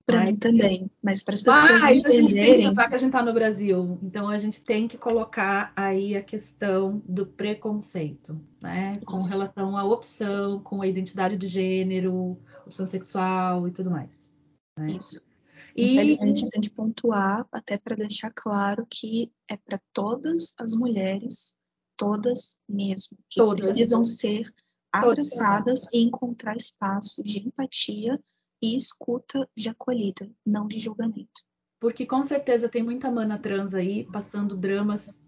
Para 0.06 0.24
mim 0.24 0.36
também, 0.36 0.88
mas 1.02 1.20
para 1.24 1.34
as 1.34 1.42
pessoas 1.42 1.82
ah, 1.82 1.92
entenderem. 1.92 2.72
Só 2.72 2.86
que 2.88 2.94
a 2.94 2.98
gente 2.98 3.08
está 3.08 3.24
no 3.24 3.34
Brasil, 3.34 3.98
então 4.00 4.28
a 4.28 4.38
gente 4.38 4.60
tem 4.60 4.86
que 4.86 4.96
colocar 4.96 5.72
aí 5.74 6.16
a 6.16 6.22
questão 6.22 7.02
do 7.04 7.26
preconceito, 7.26 8.40
né? 8.60 8.92
Com 9.04 9.18
relação 9.18 9.76
à 9.76 9.84
opção, 9.84 10.60
com 10.60 10.80
a 10.80 10.86
identidade 10.86 11.36
de 11.36 11.48
gênero, 11.48 12.38
opção 12.64 12.86
sexual 12.86 13.66
e 13.66 13.72
tudo 13.72 13.90
mais. 13.90 14.30
Né? 14.78 14.92
Isso. 14.92 15.26
E... 15.74 15.92
Infelizmente 15.92 16.48
tem 16.50 16.60
que 16.60 16.70
pontuar 16.70 17.44
até 17.50 17.76
para 17.76 17.96
deixar 17.96 18.30
claro 18.30 18.86
que 18.88 19.32
é 19.50 19.56
para 19.56 19.80
todas 19.92 20.54
as 20.60 20.72
mulheres, 20.76 21.56
todas 21.96 22.56
mesmo, 22.68 23.18
que 23.28 23.40
todas. 23.40 23.66
precisam 23.66 24.04
ser 24.04 24.54
abraçadas 24.92 25.80
todas. 25.80 25.92
e 25.92 25.98
encontrar 26.04 26.56
espaço 26.56 27.24
de 27.24 27.40
empatia 27.40 28.20
e 28.62 28.76
escuta 28.76 29.48
de 29.56 29.68
acolhida, 29.68 30.30
não 30.44 30.66
de 30.66 30.78
julgamento. 30.78 31.44
Porque 31.80 32.06
com 32.06 32.24
certeza 32.24 32.68
tem 32.68 32.82
muita 32.82 33.10
mana 33.10 33.38
trans 33.38 33.74
aí 33.74 34.04
passando 34.10 34.56
dramas 34.56 35.20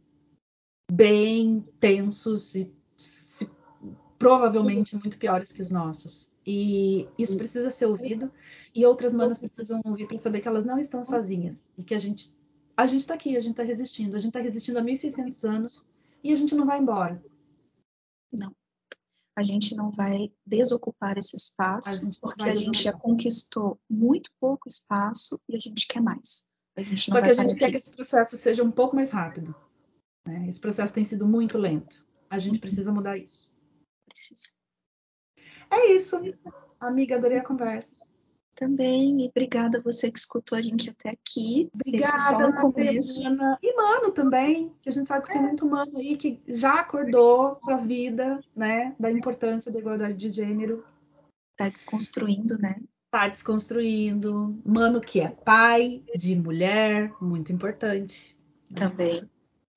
bem 0.90 1.60
tensos 1.78 2.54
e 2.54 2.72
se, 2.96 3.50
provavelmente 4.18 4.96
muito 4.96 5.18
piores 5.18 5.52
que 5.52 5.60
os 5.60 5.70
nossos. 5.70 6.28
E 6.46 7.06
isso 7.18 7.36
precisa 7.36 7.70
ser 7.70 7.86
ouvido 7.86 8.32
e 8.74 8.86
outras 8.86 9.12
manas 9.12 9.38
precisam 9.38 9.82
ouvir 9.84 10.08
para 10.08 10.16
saber 10.16 10.40
que 10.40 10.48
elas 10.48 10.64
não 10.64 10.78
estão 10.78 11.04
sozinhas 11.04 11.70
e 11.76 11.84
que 11.84 11.94
a 11.94 11.98
gente 11.98 12.32
a 12.74 12.86
gente 12.86 13.00
está 13.00 13.14
aqui, 13.14 13.36
a 13.36 13.40
gente 13.40 13.52
está 13.52 13.64
resistindo, 13.64 14.14
a 14.14 14.20
gente 14.20 14.28
está 14.28 14.40
resistindo 14.40 14.78
há 14.78 14.82
1600 14.82 15.44
anos 15.44 15.84
e 16.22 16.32
a 16.32 16.36
gente 16.36 16.54
não 16.54 16.64
vai 16.64 16.78
embora. 16.78 17.20
Não 18.32 18.54
a 19.38 19.42
gente 19.44 19.76
não 19.76 19.88
vai 19.88 20.32
desocupar 20.44 21.16
esse 21.16 21.36
espaço, 21.36 22.08
a 22.08 22.20
porque 22.20 22.48
a 22.48 22.56
gente 22.56 22.82
já 22.82 22.92
conquistou 22.92 23.80
muito 23.88 24.32
pouco 24.40 24.66
espaço 24.66 25.40
e 25.48 25.56
a 25.56 25.60
gente 25.60 25.86
quer 25.86 26.02
mais. 26.02 26.44
A 26.76 26.82
gente 26.82 27.08
Só 27.08 27.22
que 27.22 27.30
a 27.30 27.32
gente 27.32 27.54
quer 27.54 27.70
que 27.70 27.76
esse 27.76 27.90
processo 27.90 28.36
seja 28.36 28.64
um 28.64 28.70
pouco 28.72 28.96
mais 28.96 29.12
rápido. 29.12 29.54
Né? 30.26 30.48
Esse 30.48 30.58
processo 30.58 30.92
tem 30.92 31.04
sido 31.04 31.24
muito 31.24 31.56
lento. 31.56 32.04
A 32.28 32.36
gente 32.36 32.54
uhum. 32.54 32.60
precisa 32.60 32.92
mudar 32.92 33.16
isso. 33.16 33.48
Precisa. 34.08 34.50
É 35.70 35.92
isso. 35.92 36.16
Amiga, 36.80 37.14
adorei 37.14 37.38
a 37.38 37.44
conversa. 37.44 38.07
Também, 38.58 39.22
e 39.22 39.28
obrigada 39.28 39.78
a 39.78 39.80
você 39.80 40.10
que 40.10 40.18
escutou 40.18 40.58
a 40.58 40.60
gente 40.60 40.90
até 40.90 41.10
aqui. 41.10 41.70
Obrigada, 41.72 42.44
Ana. 43.24 43.56
E 43.62 43.76
mano 43.76 44.10
também, 44.10 44.74
que 44.82 44.88
a 44.88 44.92
gente 44.92 45.06
sabe 45.06 45.24
que 45.24 45.30
é. 45.30 45.34
tem 45.34 45.42
muito 45.42 45.64
mano 45.64 45.96
aí 45.96 46.16
que 46.16 46.42
já 46.48 46.80
acordou 46.80 47.54
para 47.64 47.76
a 47.76 47.80
vida, 47.80 48.40
né, 48.56 48.96
da 48.98 49.12
importância 49.12 49.70
da 49.70 49.78
igualdade 49.78 50.14
de 50.14 50.28
gênero. 50.30 50.84
Tá 51.56 51.68
desconstruindo, 51.68 52.58
né? 52.58 52.80
Tá 53.12 53.28
desconstruindo. 53.28 54.60
Mano 54.66 55.00
que 55.00 55.20
é 55.20 55.28
pai 55.28 56.02
de 56.16 56.34
mulher, 56.34 57.12
muito 57.20 57.52
importante. 57.52 58.36
Também. 58.74 59.22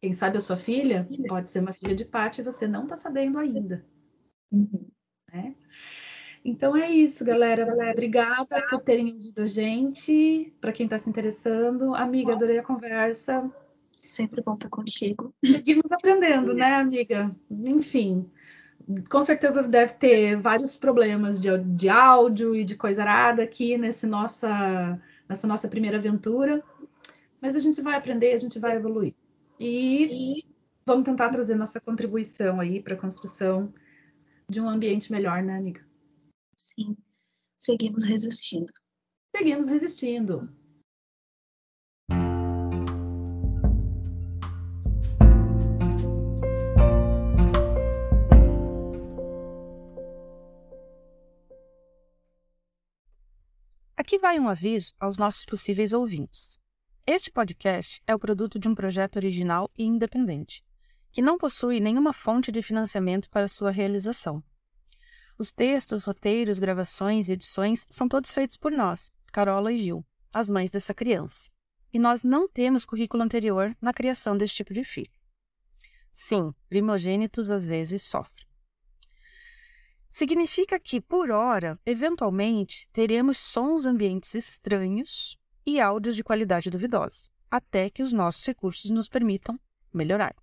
Quem 0.01 0.15
sabe 0.15 0.37
a 0.39 0.41
sua 0.41 0.57
filha 0.57 1.07
pode 1.27 1.51
ser 1.51 1.59
uma 1.59 1.73
filha 1.73 1.95
de 1.95 2.03
Pati 2.03 2.41
e 2.41 2.43
você 2.43 2.67
não 2.67 2.87
tá 2.87 2.97
sabendo 2.97 3.37
ainda. 3.37 3.85
Uhum. 4.51 4.89
Né? 5.31 5.55
Então 6.43 6.75
é 6.75 6.89
isso, 6.89 7.23
galera. 7.23 7.67
Obrigada 7.91 8.65
por 8.69 8.81
terem 8.81 9.13
ouvido 9.13 9.41
a 9.41 9.47
gente. 9.47 10.51
Para 10.59 10.71
quem 10.71 10.85
está 10.85 10.97
se 10.97 11.09
interessando, 11.09 11.93
amiga, 11.93 12.33
adorei 12.33 12.57
a 12.57 12.63
conversa. 12.63 13.49
Sempre 14.03 14.41
bom 14.41 14.55
estar 14.55 14.69
contigo. 14.69 15.33
Seguimos 15.45 15.91
aprendendo, 15.91 16.53
né, 16.53 16.73
amiga? 16.73 17.29
Enfim, 17.49 18.29
com 19.09 19.21
certeza 19.23 19.61
deve 19.61 19.93
ter 19.93 20.35
vários 20.37 20.75
problemas 20.75 21.39
de, 21.39 21.55
de 21.59 21.89
áudio 21.89 22.55
e 22.55 22.63
de 22.63 22.75
coisa 22.75 23.03
arada 23.03 23.43
aqui 23.43 23.77
nesse 23.77 24.07
nossa, 24.07 24.99
nessa 25.29 25.47
nossa 25.47 25.67
primeira 25.67 25.97
aventura. 25.97 26.63
Mas 27.39 27.55
a 27.55 27.59
gente 27.59 27.81
vai 27.81 27.95
aprender, 27.95 28.33
a 28.33 28.39
gente 28.39 28.57
vai 28.57 28.75
evoluir. 28.75 29.13
E 29.59 30.07
Sim. 30.07 30.41
vamos 30.83 31.05
tentar 31.05 31.29
trazer 31.29 31.55
nossa 31.55 31.79
contribuição 31.79 32.59
aí 32.59 32.81
para 32.81 32.95
a 32.95 32.97
construção 32.97 33.71
de 34.49 34.59
um 34.59 34.67
ambiente 34.67 35.11
melhor, 35.11 35.43
né, 35.43 35.55
amiga? 35.55 35.90
Sim, 36.61 36.95
seguimos 37.57 38.03
resistindo. 38.03 38.71
Seguimos 39.35 39.67
resistindo. 39.67 40.47
Aqui 53.97 54.19
vai 54.19 54.39
um 54.39 54.47
aviso 54.47 54.93
aos 54.99 55.17
nossos 55.17 55.43
possíveis 55.45 55.93
ouvintes. 55.93 56.59
Este 57.07 57.31
podcast 57.31 58.03
é 58.05 58.13
o 58.13 58.19
produto 58.19 58.59
de 58.59 58.69
um 58.69 58.75
projeto 58.75 59.15
original 59.15 59.67
e 59.75 59.83
independente, 59.83 60.63
que 61.11 61.23
não 61.23 61.39
possui 61.39 61.79
nenhuma 61.79 62.13
fonte 62.13 62.51
de 62.51 62.61
financiamento 62.61 63.31
para 63.31 63.47
sua 63.47 63.71
realização. 63.71 64.43
Os 65.41 65.49
textos, 65.49 66.03
roteiros, 66.03 66.59
gravações 66.59 67.27
e 67.27 67.33
edições 67.33 67.87
são 67.89 68.07
todos 68.07 68.31
feitos 68.31 68.55
por 68.57 68.71
nós, 68.71 69.11
Carola 69.33 69.73
e 69.73 69.77
Gil, 69.77 70.05
as 70.31 70.51
mães 70.51 70.69
dessa 70.69 70.93
criança. 70.93 71.49
E 71.91 71.97
nós 71.97 72.23
não 72.23 72.47
temos 72.47 72.85
currículo 72.85 73.23
anterior 73.23 73.75
na 73.81 73.91
criação 73.91 74.37
desse 74.37 74.53
tipo 74.53 74.71
de 74.71 74.83
filho. 74.83 75.09
Sim, 76.11 76.53
primogênitos 76.69 77.49
às 77.49 77.67
vezes 77.67 78.03
sofrem. 78.03 78.45
Significa 80.07 80.79
que, 80.79 81.01
por 81.01 81.31
hora, 81.31 81.79
eventualmente, 81.87 82.87
teremos 82.93 83.39
sons 83.39 83.87
ambientes 83.87 84.35
estranhos 84.35 85.39
e 85.65 85.81
áudios 85.81 86.15
de 86.15 86.23
qualidade 86.23 86.69
duvidosa, 86.69 87.31
até 87.49 87.89
que 87.89 88.03
os 88.03 88.13
nossos 88.13 88.45
recursos 88.45 88.91
nos 88.91 89.09
permitam 89.09 89.59
melhorar. 89.91 90.35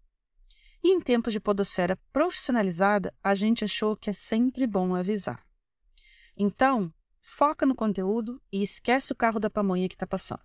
E 0.83 0.93
em 0.93 1.01
tempos 1.01 1.33
de 1.33 1.41
podosfera 1.41 1.97
profissionalizada, 2.13 3.13
a 3.23 3.35
gente 3.35 3.65
achou 3.65 3.97
que 3.97 4.11
é 4.11 4.13
sempre 4.13 4.67
bom 4.67 4.95
avisar. 4.95 5.45
Então, 6.37 6.93
foca 7.21 7.67
no 7.67 7.75
conteúdo 7.75 8.41
e 8.53 8.63
esquece 8.63 9.13
o 9.13 9.17
carro 9.17 9.41
da 9.41 9.51
pamonha 9.51 9.89
que 9.89 9.95
está 9.95 10.07
passando. 10.07 10.41